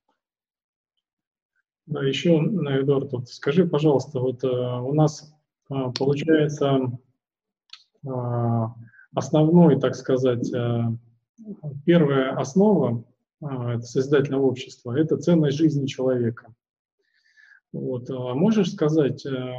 Да, 1.86 2.02
еще, 2.02 2.38
Эдуард, 2.38 3.12
вот 3.12 3.28
скажи, 3.28 3.68
пожалуйста, 3.68 4.20
вот 4.20 4.44
э, 4.44 4.48
у 4.48 4.94
нас 4.94 5.34
э, 5.70 5.74
получается 5.98 6.98
э, 8.06 8.10
основной, 9.14 9.80
так 9.80 9.96
сказать, 9.96 10.54
э, 10.54 10.84
первая 11.86 12.38
основа 12.38 13.04
э, 13.42 13.82
созидательного 13.82 14.44
общества– 14.44 14.98
это 14.98 15.18
ценность 15.18 15.58
жизни 15.58 15.86
человека. 15.86 16.54
Вот. 17.74 18.10
А 18.10 18.36
можешь 18.36 18.72
сказать, 18.72 19.26
э, 19.26 19.54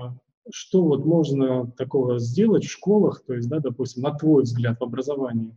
что 0.51 0.85
вот 0.85 1.05
можно 1.05 1.71
такого 1.73 2.19
сделать 2.19 2.65
в 2.65 2.71
школах, 2.71 3.23
то 3.25 3.35
есть, 3.35 3.49
да, 3.49 3.61
допустим, 3.61 4.03
на 4.03 4.15
твой 4.15 4.43
взгляд 4.43 4.81
в 4.81 4.85
образовании, 4.85 5.57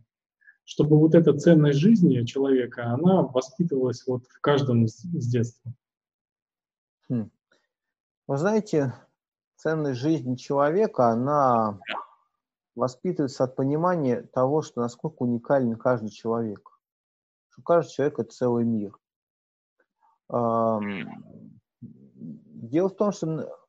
чтобы 0.64 0.98
вот 0.98 1.14
эта 1.14 1.32
ценность 1.32 1.78
жизни 1.78 2.24
человека, 2.24 2.92
она 2.92 3.22
воспитывалась 3.22 4.06
вот 4.06 4.26
в 4.26 4.40
каждом 4.40 4.86
с, 4.86 4.96
с 4.98 5.30
детства? 5.30 5.72
Хм. 7.08 7.30
Вы 8.26 8.36
знаете, 8.36 8.94
ценность 9.56 10.00
жизни 10.00 10.34
человека, 10.36 11.08
она 11.08 11.78
воспитывается 12.74 13.44
от 13.44 13.56
понимания 13.56 14.22
того, 14.22 14.62
что 14.62 14.80
насколько 14.80 15.22
уникален 15.22 15.76
каждый 15.76 16.10
человек. 16.10 16.70
Что 17.48 17.62
каждый 17.62 17.92
человек– 17.92 18.18
это 18.20 18.30
целый 18.32 18.64
мир. 18.64 18.98
Дело 21.80 22.88
в 22.88 22.96
том, 22.96 23.12
что 23.12 23.65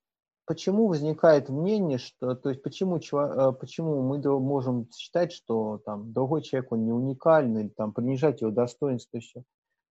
почему 0.48 0.88
возникает 0.88 1.50
мнение, 1.50 1.98
что, 1.98 2.34
то 2.34 2.50
есть 2.50 2.64
почему, 2.64 2.98
э, 2.98 3.52
почему 3.52 4.02
мы 4.02 4.40
можем 4.40 4.90
считать, 4.92 5.34
что 5.34 5.80
там 5.86 6.14
другой 6.14 6.42
человек, 6.42 6.72
он 6.72 6.86
не 6.86 6.92
уникальный, 6.94 7.66
или 7.66 7.70
там 7.70 7.94
принижать 7.94 8.42
его 8.42 8.50
достоинство 8.50 9.18
еще. 9.18 9.44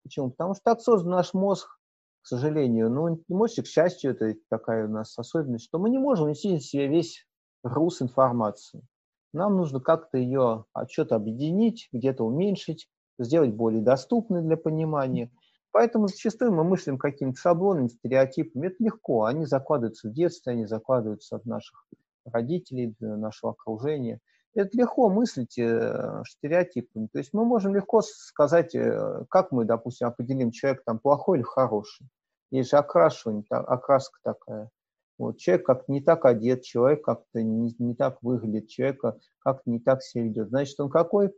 Почему? 0.04 0.30
Потому 0.30 0.54
что 0.54 0.62
так 0.62 0.80
создан 0.80 1.12
наш 1.12 1.32
мозг, 1.32 1.80
к 2.22 2.26
сожалению. 2.26 2.90
Ну, 2.90 3.24
может, 3.28 3.64
к 3.64 3.68
счастью, 3.68 4.12
это 4.12 4.34
такая 4.50 4.86
у 4.86 4.90
нас 4.90 5.18
особенность, 5.18 5.64
что 5.64 5.78
мы 5.78 5.88
не 5.88 5.98
можем 5.98 6.28
нести 6.28 6.56
в 6.56 6.62
себе 6.62 6.86
весь 6.86 7.26
груз 7.64 8.02
информации. 8.02 8.86
Нам 9.32 9.56
нужно 9.56 9.80
как-то 9.80 10.18
ее 10.18 10.66
что-то 10.90 11.16
объединить, 11.16 11.88
где-то 11.92 12.24
уменьшить, 12.24 12.88
сделать 13.18 13.54
более 13.54 13.80
доступной 13.80 14.42
для 14.42 14.58
понимания. 14.58 15.30
Поэтому 15.72 16.06
зачастую 16.06 16.52
мы 16.52 16.64
мыслим 16.64 16.98
какими-то 16.98 17.40
шаблонами, 17.40 17.88
стереотипами. 17.88 18.68
Это 18.68 18.76
легко. 18.78 19.24
Они 19.24 19.46
закладываются 19.46 20.08
в 20.08 20.12
детстве, 20.12 20.52
они 20.52 20.66
закладываются 20.66 21.36
от 21.36 21.46
наших 21.46 21.86
родителей, 22.26 22.94
нашего 23.00 23.52
окружения. 23.52 24.20
Это 24.54 24.76
легко 24.76 25.08
мыслить 25.08 25.58
э, 25.58 26.22
стереотипами. 26.28 27.08
То 27.10 27.18
есть 27.18 27.30
мы 27.32 27.46
можем 27.46 27.74
легко 27.74 28.02
сказать, 28.02 28.74
э, 28.74 29.24
как 29.30 29.50
мы, 29.50 29.64
допустим, 29.64 30.08
определим, 30.08 30.50
человек 30.50 30.82
там 30.84 30.98
плохой 30.98 31.38
или 31.38 31.44
хороший. 31.44 32.06
Есть 32.50 32.70
же 32.70 32.76
окрашивание, 32.76 33.44
окраска 33.48 34.18
такая. 34.22 34.68
Вот, 35.16 35.38
человек 35.38 35.64
как-то 35.64 35.90
не 35.90 36.02
так 36.02 36.26
одет, 36.26 36.64
человек 36.64 37.02
как-то 37.02 37.42
не, 37.42 37.74
не 37.78 37.94
так 37.94 38.18
выглядит, 38.22 38.68
человек 38.68 39.00
как-то 39.38 39.70
не 39.70 39.80
так 39.80 40.02
себя 40.02 40.24
ведет. 40.24 40.48
Значит, 40.48 40.78
он 40.80 40.90
какой? 40.90 41.32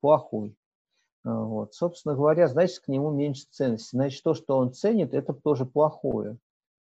Плохой. 0.00 0.56
А, 1.26 1.40
вот. 1.42 1.74
Собственно 1.74 2.14
говоря, 2.14 2.48
значит, 2.48 2.78
к 2.78 2.88
нему 2.88 3.10
меньше 3.10 3.46
ценности. 3.50 3.96
Значит, 3.96 4.22
то, 4.22 4.34
что 4.34 4.56
он 4.56 4.72
ценит, 4.72 5.12
это 5.12 5.34
тоже 5.34 5.66
плохое. 5.66 6.38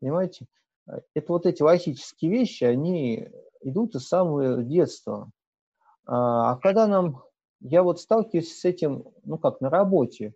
Понимаете? 0.00 0.46
А, 0.86 0.98
это 1.14 1.32
вот 1.32 1.46
эти 1.46 1.62
логические 1.62 2.32
вещи, 2.32 2.64
они 2.64 3.30
идут 3.62 3.94
из 3.94 4.08
самого 4.08 4.62
детства. 4.62 5.30
А, 6.06 6.52
а 6.52 6.56
когда 6.56 6.86
нам... 6.86 7.22
Я 7.60 7.82
вот 7.82 7.98
сталкиваюсь 7.98 8.58
с 8.58 8.64
этим, 8.66 9.06
ну 9.24 9.38
как, 9.38 9.62
на 9.62 9.70
работе. 9.70 10.34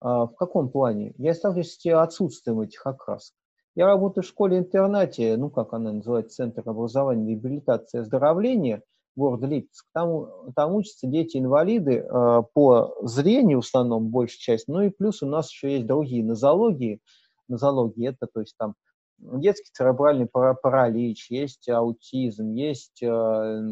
В 0.00 0.32
каком 0.36 0.68
плане? 0.68 1.14
Я 1.16 1.32
сталкиваюсь 1.32 1.78
с 1.78 1.86
отсутствием 1.86 2.60
этих 2.60 2.84
окрасок. 2.84 3.36
Я 3.76 3.86
работаю 3.86 4.24
в 4.24 4.26
школе-интернате, 4.26 5.36
ну 5.36 5.48
как 5.48 5.72
она 5.72 5.92
называется, 5.92 6.38
Центр 6.38 6.68
образования, 6.68 7.34
реабилитации 7.34 7.98
и 7.98 8.00
оздоровления– 8.00 8.82
города 9.16 9.46
Липецк. 9.46 9.86
Там, 9.92 10.52
там 10.54 10.74
учатся 10.74 11.06
дети-инвалиды 11.06 11.92
э, 11.98 12.42
по 12.54 12.94
зрению 13.02 13.62
в 13.62 13.64
основном, 13.64 14.10
большая 14.10 14.38
часть. 14.38 14.68
Ну 14.68 14.82
и 14.82 14.90
плюс 14.90 15.22
у 15.22 15.26
нас 15.26 15.50
еще 15.50 15.72
есть 15.72 15.86
другие 15.86 16.22
нозологии. 16.22 17.00
Нозологии 17.48 18.08
это, 18.08 18.26
то 18.26 18.40
есть 18.40 18.56
там 18.56 18.74
детский 19.18 19.70
церебральный 19.72 20.26
паралич, 20.26 21.30
есть 21.30 21.68
аутизм, 21.68 22.52
есть, 22.52 23.02
э, 23.02 23.62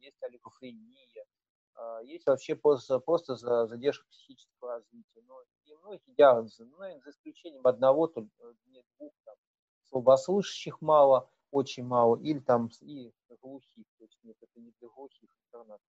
есть 0.00 0.22
олигофрения, 0.22 1.06
э, 1.76 2.04
есть 2.04 2.26
вообще 2.26 2.54
просто, 2.54 2.98
просто 2.98 3.36
задержка 3.66 4.06
психического 4.08 4.72
развития. 4.72 5.22
Но 5.28 5.42
и 5.66 5.74
многие 5.82 6.14
диагнозы, 6.16 6.64
ну, 6.64 6.76
за 7.04 7.10
исключением 7.10 7.66
одного, 7.66 8.06
то, 8.06 8.26
двух, 8.98 9.12
там, 9.24 9.34
слабослышащих 9.90 10.80
мало, 10.80 11.28
очень 11.52 11.84
мало, 11.84 12.16
или 12.16 12.40
там 12.40 12.70
и 12.80 13.12
глухих, 13.40 13.84
то 13.98 14.04
есть 14.04 14.18
нет, 14.24 14.36
это 14.40 14.60
не 14.60 14.72
для 14.80 14.88
глухих 14.88 15.28
интернет. 15.46 15.80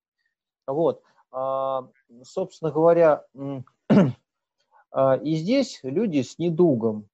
Вот, 0.68 1.02
а, 1.32 1.90
собственно 2.24 2.72
говоря, 2.72 3.26
а, 4.92 5.16
и 5.16 5.36
здесь 5.36 5.80
люди 5.82 6.22
с 6.22 6.38
недугом 6.38 7.10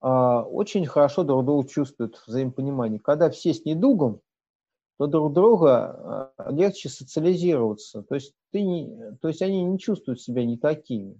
а, 0.00 0.42
очень 0.42 0.84
хорошо 0.86 1.24
друг 1.24 1.44
друга 1.44 1.68
чувствуют 1.68 2.22
взаимопонимание. 2.26 3.00
Когда 3.00 3.30
все 3.30 3.54
с 3.54 3.64
недугом, 3.64 4.20
то 4.98 5.06
друг 5.06 5.32
друга 5.32 6.32
легче 6.50 6.88
социализироваться. 6.88 8.02
То 8.02 8.14
есть, 8.14 8.34
ты 8.50 8.62
не, 8.62 9.16
то 9.20 9.28
есть 9.28 9.40
они 9.42 9.64
не 9.64 9.78
чувствуют 9.78 10.20
себя 10.20 10.44
не 10.44 10.58
такими. 10.58 11.18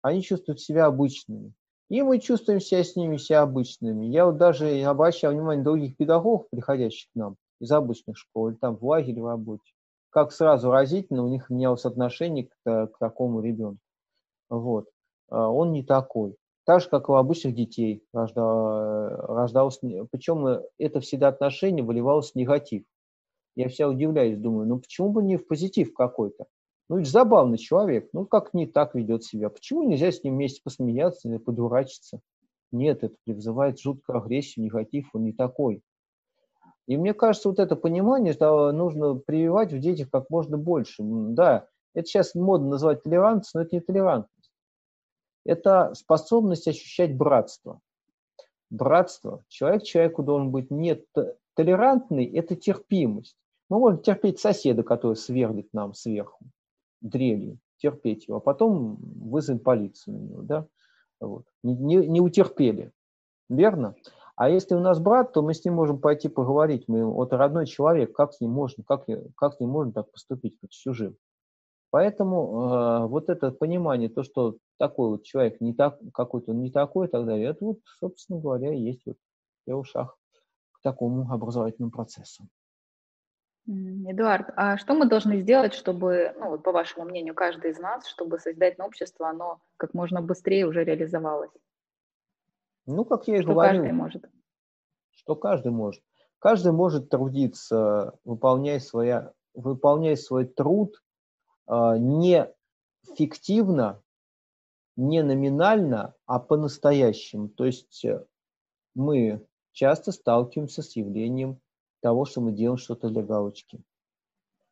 Они 0.00 0.22
чувствуют 0.22 0.60
себя 0.60 0.86
обычными. 0.86 1.52
И 1.88 2.00
мы 2.02 2.18
чувствуем 2.20 2.60
себя 2.60 2.84
с 2.84 2.96
ними 2.96 3.16
себя 3.18 3.42
обычными. 3.42 4.06
Я 4.06 4.26
вот 4.26 4.38
даже 4.38 4.82
обращаю 4.82 5.34
внимание 5.34 5.64
других 5.64 5.96
педагогов, 5.96 6.48
приходящих 6.50 7.10
к 7.12 7.14
нам 7.14 7.36
из 7.60 7.70
обычных 7.70 8.16
школ, 8.16 8.48
или 8.48 8.56
там 8.56 8.76
в 8.76 8.84
лагере 8.84 9.22
в 9.22 9.26
работе, 9.26 9.72
как 10.10 10.32
сразу 10.32 10.70
разительно 10.70 11.24
у 11.24 11.28
них 11.28 11.50
менялось 11.50 11.84
отношение 11.84 12.48
к, 12.48 12.86
к 12.86 12.98
такому 12.98 13.40
ребенку. 13.40 13.80
Вот. 14.48 14.86
А 15.28 15.48
он 15.48 15.72
не 15.72 15.82
такой. 15.82 16.36
Так 16.64 16.80
же, 16.80 16.88
как 16.88 17.08
и 17.08 17.12
у 17.12 17.16
обычных 17.16 17.54
детей 17.54 18.04
рождалось, 18.12 19.78
причем 20.10 20.62
это 20.78 21.00
всегда 21.00 21.28
отношение 21.28 21.84
выливалось 21.84 22.32
в 22.32 22.36
негатив. 22.36 22.84
Я 23.56 23.68
вся 23.68 23.88
удивляюсь, 23.88 24.38
думаю, 24.38 24.68
ну 24.68 24.78
почему 24.78 25.10
бы 25.10 25.22
не 25.22 25.36
в 25.36 25.46
позитив 25.46 25.92
какой-то? 25.92 26.46
Ну, 26.88 26.98
ведь 26.98 27.08
забавный 27.08 27.58
человек, 27.58 28.10
ну, 28.12 28.26
как 28.26 28.54
не 28.54 28.66
так 28.66 28.94
ведет 28.94 29.24
себя. 29.24 29.48
Почему 29.50 29.82
нельзя 29.82 30.12
с 30.12 30.22
ним 30.22 30.34
вместе 30.34 30.60
посмеяться 30.62 31.28
или 31.28 31.38
подурачиться? 31.38 32.20
Нет, 32.70 33.04
это 33.04 33.16
вызывает 33.26 33.80
жуткую 33.80 34.18
агрессию, 34.18 34.64
негатив, 34.64 35.10
он 35.14 35.24
не 35.24 35.32
такой. 35.32 35.82
И 36.86 36.96
мне 36.96 37.14
кажется, 37.14 37.48
вот 37.48 37.58
это 37.58 37.76
понимание, 37.76 38.32
что 38.32 38.72
нужно 38.72 39.14
прививать 39.14 39.72
в 39.72 39.78
детях 39.78 40.10
как 40.10 40.28
можно 40.30 40.58
больше. 40.58 41.02
Да, 41.02 41.68
это 41.94 42.06
сейчас 42.06 42.34
модно 42.34 42.70
называть 42.70 43.02
толерантность, 43.02 43.54
но 43.54 43.62
это 43.62 43.76
не 43.76 43.80
толерантность. 43.80 44.50
Это 45.44 45.94
способность 45.94 46.66
ощущать 46.66 47.16
братство. 47.16 47.80
Братство. 48.70 49.44
Человек 49.48 49.82
человеку 49.84 50.22
должен 50.22 50.50
быть 50.50 50.70
не 50.70 51.02
толерантный, 51.54 52.24
это 52.26 52.56
терпимость. 52.56 53.36
Мы 53.68 53.78
можем 53.78 54.02
терпеть 54.02 54.40
соседа, 54.40 54.82
который 54.82 55.16
сверлит 55.16 55.68
нам 55.72 55.94
сверху 55.94 56.46
дрелью, 57.02 57.58
терпеть 57.78 58.28
его, 58.28 58.38
а 58.38 58.40
потом 58.40 58.96
вызовем 58.96 59.58
полицию 59.58 60.14
на 60.14 60.22
него, 60.22 60.42
да, 60.42 60.66
вот. 61.20 61.44
не, 61.62 61.74
не, 61.74 61.96
не 62.08 62.20
утерпели, 62.20 62.92
верно? 63.48 63.94
А 64.34 64.48
если 64.48 64.74
у 64.74 64.80
нас 64.80 64.98
брат, 64.98 65.32
то 65.32 65.42
мы 65.42 65.52
с 65.52 65.64
ним 65.64 65.74
можем 65.74 66.00
пойти 66.00 66.28
поговорить, 66.28 66.84
мы, 66.88 67.04
вот 67.04 67.32
родной 67.32 67.66
человек, 67.66 68.14
как 68.14 68.32
с 68.32 68.40
ним 68.40 68.50
можно, 68.50 68.82
как, 68.82 69.04
как 69.36 69.54
с 69.54 69.60
ним 69.60 69.70
можно 69.70 69.92
так 69.92 70.10
поступить, 70.10 70.58
как 70.60 70.72
с 70.72 70.76
чужим? 70.76 71.16
Поэтому 71.90 73.04
э, 73.04 73.06
вот 73.08 73.28
это 73.28 73.50
понимание, 73.50 74.08
то, 74.08 74.22
что 74.22 74.56
такой 74.78 75.10
вот 75.10 75.24
человек 75.24 75.60
не 75.60 75.74
так, 75.74 75.98
какой-то 76.14 76.54
не 76.54 76.70
такой 76.70 77.06
и 77.06 77.10
так 77.10 77.26
далее, 77.26 77.50
это 77.50 77.66
вот, 77.66 77.80
собственно 78.00 78.40
говоря, 78.40 78.72
есть 78.72 79.02
вот 79.04 79.16
первых 79.66 79.86
шаг 79.86 80.16
к 80.72 80.80
такому 80.82 81.30
образовательному 81.30 81.92
процессу. 81.92 82.48
Эдуард, 83.66 84.48
а 84.56 84.76
что 84.76 84.94
мы 84.94 85.06
должны 85.06 85.38
сделать, 85.38 85.72
чтобы, 85.72 86.34
ну, 86.36 86.50
вот 86.50 86.64
по 86.64 86.72
вашему 86.72 87.04
мнению, 87.04 87.34
каждый 87.34 87.70
из 87.70 87.78
нас, 87.78 88.06
чтобы 88.08 88.38
создательное 88.40 88.88
общество, 88.88 89.28
оно 89.28 89.60
как 89.76 89.94
можно 89.94 90.20
быстрее 90.20 90.66
уже 90.66 90.82
реализовалось? 90.82 91.52
Ну, 92.86 93.04
как 93.04 93.28
я 93.28 93.36
и 93.36 93.42
что 93.42 93.52
говорю. 93.52 93.74
каждый 93.74 93.92
может. 93.92 94.24
Что 95.10 95.36
каждый 95.36 95.70
может. 95.70 96.02
Каждый 96.40 96.72
может 96.72 97.08
трудиться, 97.08 98.18
выполняя, 98.24 98.80
своя, 98.80 99.32
выполняя 99.54 100.16
свой 100.16 100.44
труд 100.44 101.00
э, 101.68 101.98
не 101.98 102.52
фиктивно, 103.16 104.02
не 104.96 105.22
номинально, 105.22 106.14
а 106.26 106.40
по-настоящему. 106.40 107.48
То 107.48 107.64
есть 107.66 108.04
э, 108.04 108.24
мы 108.96 109.46
часто 109.70 110.10
сталкиваемся 110.10 110.82
с 110.82 110.96
явлением 110.96 111.60
того, 112.02 112.24
что 112.26 112.40
мы 112.40 112.52
делаем 112.52 112.76
что-то 112.76 113.08
для 113.08 113.22
галочки. 113.22 113.80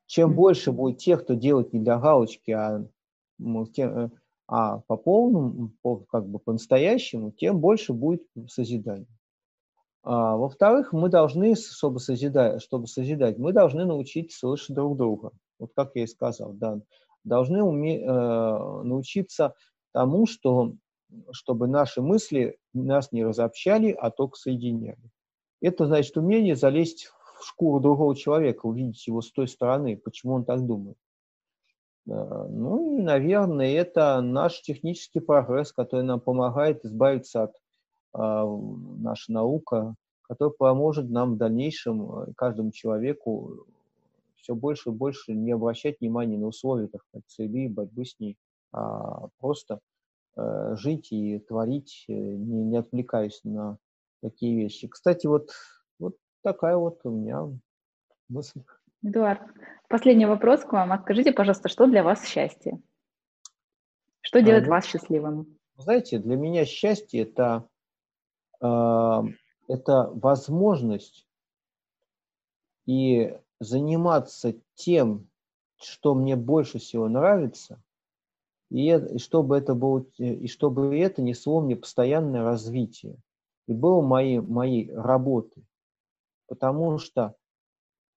Чем 0.06 0.34
больше 0.34 0.72
будет 0.72 0.98
тех, 0.98 1.22
кто 1.22 1.34
делает 1.34 1.72
не 1.72 1.80
для 1.80 1.98
галочки, 1.98 2.50
а, 2.50 2.84
э, 3.38 4.08
а 4.48 4.78
по 4.80 4.96
полному, 4.96 5.70
как 6.10 6.28
бы 6.28 6.40
по-настоящему, 6.40 7.30
тем 7.30 7.60
больше 7.60 7.92
будет 7.92 8.22
созидания. 8.48 9.06
А, 10.02 10.36
во-вторых, 10.36 10.92
мы 10.92 11.08
должны, 11.08 11.54
чтобы 11.54 12.00
созидать, 12.00 12.60
чтобы 12.62 12.88
созидать, 12.88 13.38
мы 13.38 13.52
должны 13.52 13.84
научиться 13.84 14.38
слышать 14.38 14.74
друг 14.74 14.96
друга. 14.96 15.30
Вот 15.58 15.70
как 15.76 15.92
я 15.94 16.04
и 16.04 16.06
сказал, 16.06 16.52
да, 16.54 16.80
должны 17.22 17.62
уме, 17.62 18.00
э, 18.00 18.08
научиться 18.08 19.54
тому, 19.92 20.26
что 20.26 20.74
чтобы 21.32 21.66
наши 21.66 22.02
мысли 22.02 22.58
нас 22.72 23.12
не 23.12 23.24
разобщали, 23.24 23.90
а 23.90 24.10
только 24.10 24.36
соединяли. 24.36 25.10
Это 25.60 25.86
значит 25.86 26.16
умение 26.16 26.56
залезть 26.56 27.10
в 27.40 27.46
шкуру 27.46 27.80
другого 27.80 28.14
человека, 28.14 28.66
увидеть 28.66 29.06
его 29.06 29.22
с 29.22 29.30
той 29.32 29.48
стороны, 29.48 29.96
почему 29.96 30.34
он 30.34 30.44
так 30.44 30.64
думает. 30.66 30.96
Э, 32.06 32.46
ну 32.48 32.98
и, 32.98 33.02
наверное, 33.02 33.72
это 33.74 34.20
наш 34.20 34.60
технический 34.62 35.20
прогресс, 35.20 35.72
который 35.72 36.04
нам 36.04 36.20
помогает 36.20 36.84
избавиться 36.84 37.44
от 37.44 37.56
а, 38.12 38.44
наша 38.44 39.32
наука, 39.32 39.94
который 40.22 40.52
поможет 40.52 41.10
нам 41.10 41.34
в 41.34 41.36
дальнейшем, 41.36 42.20
э, 42.22 42.32
каждому 42.36 42.72
человеку, 42.72 43.66
все 44.36 44.54
больше 44.54 44.90
и 44.90 44.92
больше 44.92 45.32
не 45.32 45.52
обращать 45.52 46.00
внимания 46.00 46.38
на 46.38 46.48
условия, 46.48 46.88
так 46.88 47.02
сказать, 47.04 47.24
цели, 47.28 47.68
борьбы 47.68 48.04
с 48.04 48.18
ней, 48.18 48.36
а 48.72 49.28
просто 49.38 49.80
э, 50.36 50.74
жить 50.76 51.12
и 51.12 51.38
творить, 51.38 52.04
не, 52.08 52.64
не 52.64 52.76
отвлекаясь 52.76 53.40
на 53.44 53.78
такие 54.22 54.56
вещи. 54.56 54.88
Кстати, 54.88 55.26
вот 55.26 55.50
такая 56.42 56.76
вот 56.76 57.00
у 57.04 57.10
меня 57.10 57.48
мысль. 58.28 58.62
Эдуард, 59.02 59.42
последний 59.88 60.26
вопрос 60.26 60.62
к 60.62 60.72
вам. 60.72 60.92
А 60.92 60.98
скажите, 60.98 61.32
пожалуйста, 61.32 61.68
что 61.68 61.86
для 61.86 62.02
вас 62.02 62.26
счастье? 62.26 62.80
Что 64.20 64.42
делает 64.42 64.66
а, 64.66 64.70
вас 64.70 64.84
счастливым? 64.84 65.58
Знаете, 65.76 66.18
для 66.18 66.36
меня 66.36 66.64
счастье 66.64 67.22
это, 67.22 67.68
э, 68.60 69.22
это 69.68 70.10
возможность 70.12 71.26
и 72.86 73.38
заниматься 73.58 74.54
тем, 74.74 75.28
что 75.80 76.14
мне 76.14 76.36
больше 76.36 76.78
всего 76.78 77.08
нравится, 77.08 77.82
и, 78.70 78.90
и 78.90 79.18
чтобы 79.18 79.56
это 79.56 79.74
было, 79.74 80.04
и 80.18 80.46
чтобы 80.46 80.98
это 80.98 81.22
несло 81.22 81.60
мне 81.60 81.76
постоянное 81.76 82.42
развитие 82.42 83.16
и 83.70 83.72
было 83.72 84.02
моей 84.02 84.40
моей 84.40 84.92
работой, 84.92 85.64
потому 86.50 86.98
что 86.98 87.36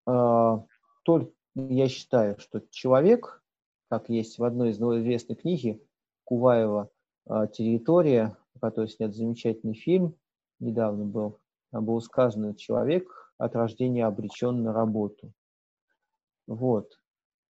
э, 0.07 0.57
только 1.03 1.31
я 1.53 1.87
считаю, 1.87 2.39
что 2.39 2.61
человек, 2.71 3.43
как 3.89 4.09
есть 4.09 4.39
в 4.39 4.43
одной 4.43 4.71
из 4.71 4.77
известной 4.81 5.35
книги 5.35 5.87
Куваева 6.23 6.89
э, 7.29 7.47
«Территория», 7.53 8.35
о 8.55 8.59
которой 8.59 8.89
снят 8.89 9.13
замечательный 9.13 9.75
фильм, 9.75 10.15
недавно 10.59 11.05
был, 11.05 11.41
там 11.71 11.85
было 11.85 11.99
сказано, 11.99 12.55
человек 12.55 13.07
от 13.37 13.55
рождения 13.55 14.07
обречен 14.07 14.63
на 14.63 14.73
работу. 14.73 15.31
Вот. 16.47 16.99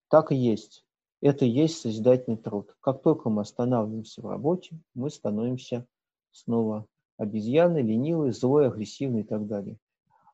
Так 0.10 0.34
и 0.34 0.36
есть. 0.36 0.86
Это 1.22 1.46
и 1.46 1.50
есть 1.50 1.80
созидательный 1.80 2.36
труд. 2.36 2.76
Как 2.82 3.02
только 3.02 3.30
мы 3.30 3.44
останавливаемся 3.44 4.22
в 4.22 4.28
работе, 4.28 4.82
мы 4.96 5.10
становимся 5.10 5.88
снова 6.32 6.88
обезьяны, 7.18 7.78
ленивые, 7.78 8.34
злой, 8.34 8.68
агрессивный 8.68 9.22
и 9.22 9.26
так 9.26 9.48
далее. 9.48 9.78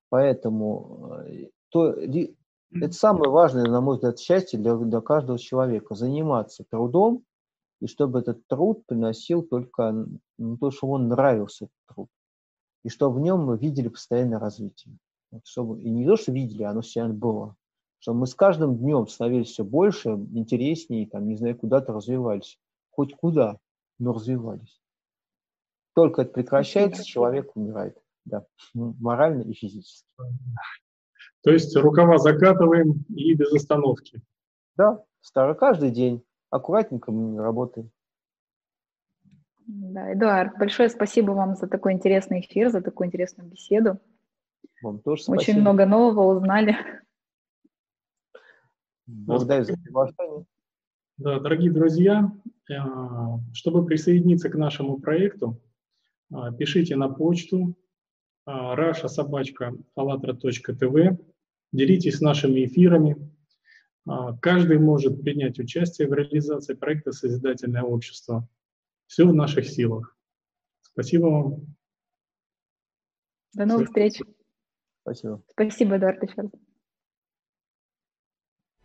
Поэтому 0.10 1.22
э, 1.26 1.50
то, 1.70 1.94
это 1.94 2.92
самое 2.92 3.30
важное, 3.32 3.66
на 3.66 3.82
мой 3.82 3.96
взгляд, 3.96 4.20
счастье 4.20 4.60
для, 4.60 4.76
для 4.76 5.02
каждого 5.02 5.40
человека. 5.40 5.96
Заниматься 5.96 6.64
трудом, 6.70 7.24
и 7.80 7.88
чтобы 7.88 8.20
этот 8.20 8.46
труд 8.48 8.86
приносил 8.86 9.42
только 9.42 10.08
ну, 10.38 10.58
то, 10.58 10.72
что 10.72 10.88
он 10.88 11.08
нравился, 11.08 11.66
этот 11.66 11.96
труд. 11.96 12.10
И 12.84 12.90
чтобы 12.90 13.18
в 13.18 13.20
нем 13.22 13.46
мы 13.46 13.58
видели 13.58 13.88
постоянное 13.88 14.40
развитие. 14.40 14.98
Чтобы, 15.44 15.82
и 15.82 15.90
не 15.90 16.06
то, 16.06 16.16
что 16.16 16.32
видели, 16.32 16.64
оно 16.64 16.82
всегда 16.82 17.10
было. 17.10 17.56
Чтобы 18.00 18.20
мы 18.20 18.28
с 18.28 18.36
каждым 18.36 18.78
днем 18.78 19.08
становились 19.08 19.50
все 19.50 19.64
больше, 19.64 20.10
интереснее, 20.10 21.08
там, 21.08 21.28
не 21.28 21.36
знаю, 21.36 21.58
куда-то 21.58 21.92
развивались. 21.92 22.58
Хоть 22.92 23.16
куда, 23.16 23.58
но 24.00 24.14
развивались. 24.14 24.82
Только 25.94 26.22
это 26.22 26.32
прекращается, 26.32 27.04
человек 27.04 27.56
умирает. 27.56 27.98
Да, 28.30 28.46
ну, 28.74 28.96
морально 29.00 29.42
и 29.42 29.54
физически. 29.54 30.08
То 31.42 31.52
есть 31.52 31.76
рукава 31.76 32.18
закатываем 32.18 33.06
и 33.10 33.34
без 33.34 33.52
остановки. 33.54 34.22
Да, 34.76 35.04
старый 35.22 35.56
каждый 35.56 35.92
день. 35.92 36.24
Аккуратненько 36.50 37.12
мы 37.12 37.42
работаем. 37.42 37.92
Да, 39.66 40.14
Эдуард, 40.14 40.58
большое 40.58 40.90
спасибо 40.90 41.32
вам 41.32 41.56
за 41.56 41.68
такой 41.68 41.94
интересный 41.94 42.42
эфир, 42.42 42.70
за 42.70 42.82
такую 42.82 43.08
интересную 43.08 43.50
беседу. 43.50 44.00
Вам 44.82 45.00
тоже 45.00 45.24
спасибо. 45.24 45.42
Очень 45.42 45.62
много 45.62 45.86
нового 45.86 46.36
узнали. 46.36 46.76
Благодарю 49.06 49.64
за 49.64 49.74
приглашение. 49.74 50.46
Да, 51.18 51.40
дорогие 51.40 51.72
друзья, 51.72 52.32
э, 52.70 52.74
чтобы 53.54 53.86
присоединиться 53.86 54.50
к 54.50 54.56
нашему 54.56 55.00
проекту, 55.00 55.62
э, 56.32 56.36
пишите 56.58 56.96
на 56.96 57.10
почту 57.10 57.76
э, 58.46 58.52
rasha.sobachka.allatra.tv, 58.52 61.18
делитесь 61.72 62.22
нашими 62.22 62.66
эфирами. 62.66 63.18
Каждый 64.42 64.80
может 64.80 65.22
принять 65.22 65.60
участие 65.60 66.08
в 66.08 66.14
реализации 66.14 66.74
проекта 66.74 67.12
«Созидательное 67.12 67.84
общество». 67.84 68.48
Все 69.06 69.28
в 69.28 69.36
наших 69.36 69.68
силах. 69.68 70.18
Спасибо 70.82 71.28
вам. 71.28 71.76
До 73.54 73.66
новых 73.66 73.88
встреч. 73.88 74.20
Спасибо. 75.02 75.42
Спасибо, 75.52 75.98
Эдуард, 75.98 76.24
еще 76.24 76.42
раз. 76.42 76.52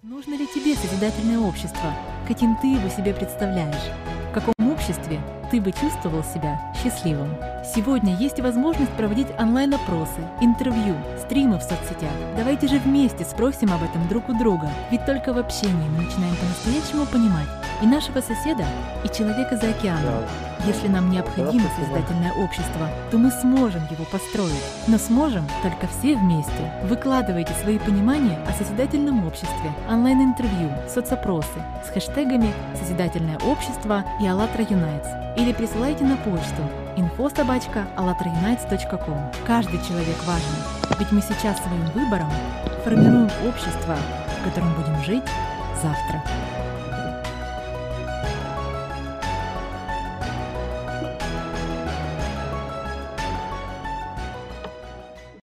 Нужно 0.02 0.36
ли 0.36 0.46
тебе 0.46 0.74
созидательное 0.74 1.38
общество? 1.38 1.94
Каким 2.28 2.57
ты 2.61 2.66
его 2.66 2.90
себе 2.90 3.14
представляешь? 3.14 3.90
В 4.30 4.34
каком 4.34 4.52
обществе 4.70 5.18
ты 5.55 5.61
бы 5.61 5.70
чувствовал 5.70 6.24
себя 6.24 6.59
счастливым? 6.82 7.30
Сегодня 7.64 8.16
есть 8.16 8.40
возможность 8.40 8.90
проводить 8.94 9.28
онлайн-опросы, 9.38 10.20
интервью, 10.40 10.96
стримы 11.20 11.59
в 11.59 11.62
соцсетях. 11.62 12.11
Давайте 12.36 12.66
же 12.66 12.80
вместе 12.80 13.24
спросим 13.24 13.72
об 13.72 13.84
этом 13.84 14.09
друг 14.09 14.28
у 14.28 14.36
друга, 14.36 14.68
ведь 14.90 15.07
только 15.07 15.32
в 15.32 15.38
общении 15.38 15.88
мы 15.90 16.07
начинаем 16.07 16.34
по-настоящему 16.34 17.07
понимать 17.07 17.46
и 17.82 17.86
нашего 17.86 18.20
соседа, 18.20 18.64
и 19.05 19.09
человека 19.16 19.57
за 19.57 19.70
океаном. 19.70 20.24
Если 20.66 20.88
нам 20.88 21.11
необходимо 21.11 21.68
созидательное 21.78 22.32
общество, 22.32 22.88
то 23.12 23.18
мы 23.18 23.30
сможем 23.30 23.82
его 23.90 24.05
построить. 24.11 24.64
Но 24.88 24.98
сможем 24.98 25.46
только 25.62 25.86
все 25.86 26.16
вместе. 26.16 26.72
Выкладывайте 26.84 27.52
свои 27.62 27.78
понимания 27.78 28.38
о 28.48 28.52
созидательном 28.55 29.26
обществе, 29.26 29.70
онлайн-интервью, 29.88 30.70
соцопросы 30.92 31.62
с 31.86 31.90
хэштегами 31.90 32.52
«Созидательное 32.80 33.38
общество» 33.38 34.05
и 34.20 34.26
«АЛЛАТРА 34.26 34.66
Юнайтс» 34.70 35.09
или 35.45 35.53
присылайте 35.53 36.03
на 36.05 36.16
почту 36.16 36.62
info.allatraunites.com. 36.97 39.18
Каждый 39.47 39.78
человек 39.86 40.16
важен, 40.24 40.57
ведь 40.99 41.12
мы 41.12 41.20
сейчас 41.20 41.59
своим 41.59 41.84
выбором 41.95 42.30
формируем 42.82 43.28
общество, 43.47 43.95
в 44.40 44.45
котором 44.45 44.72
будем 44.74 45.05
жить 45.05 45.22
завтра. 45.82 46.22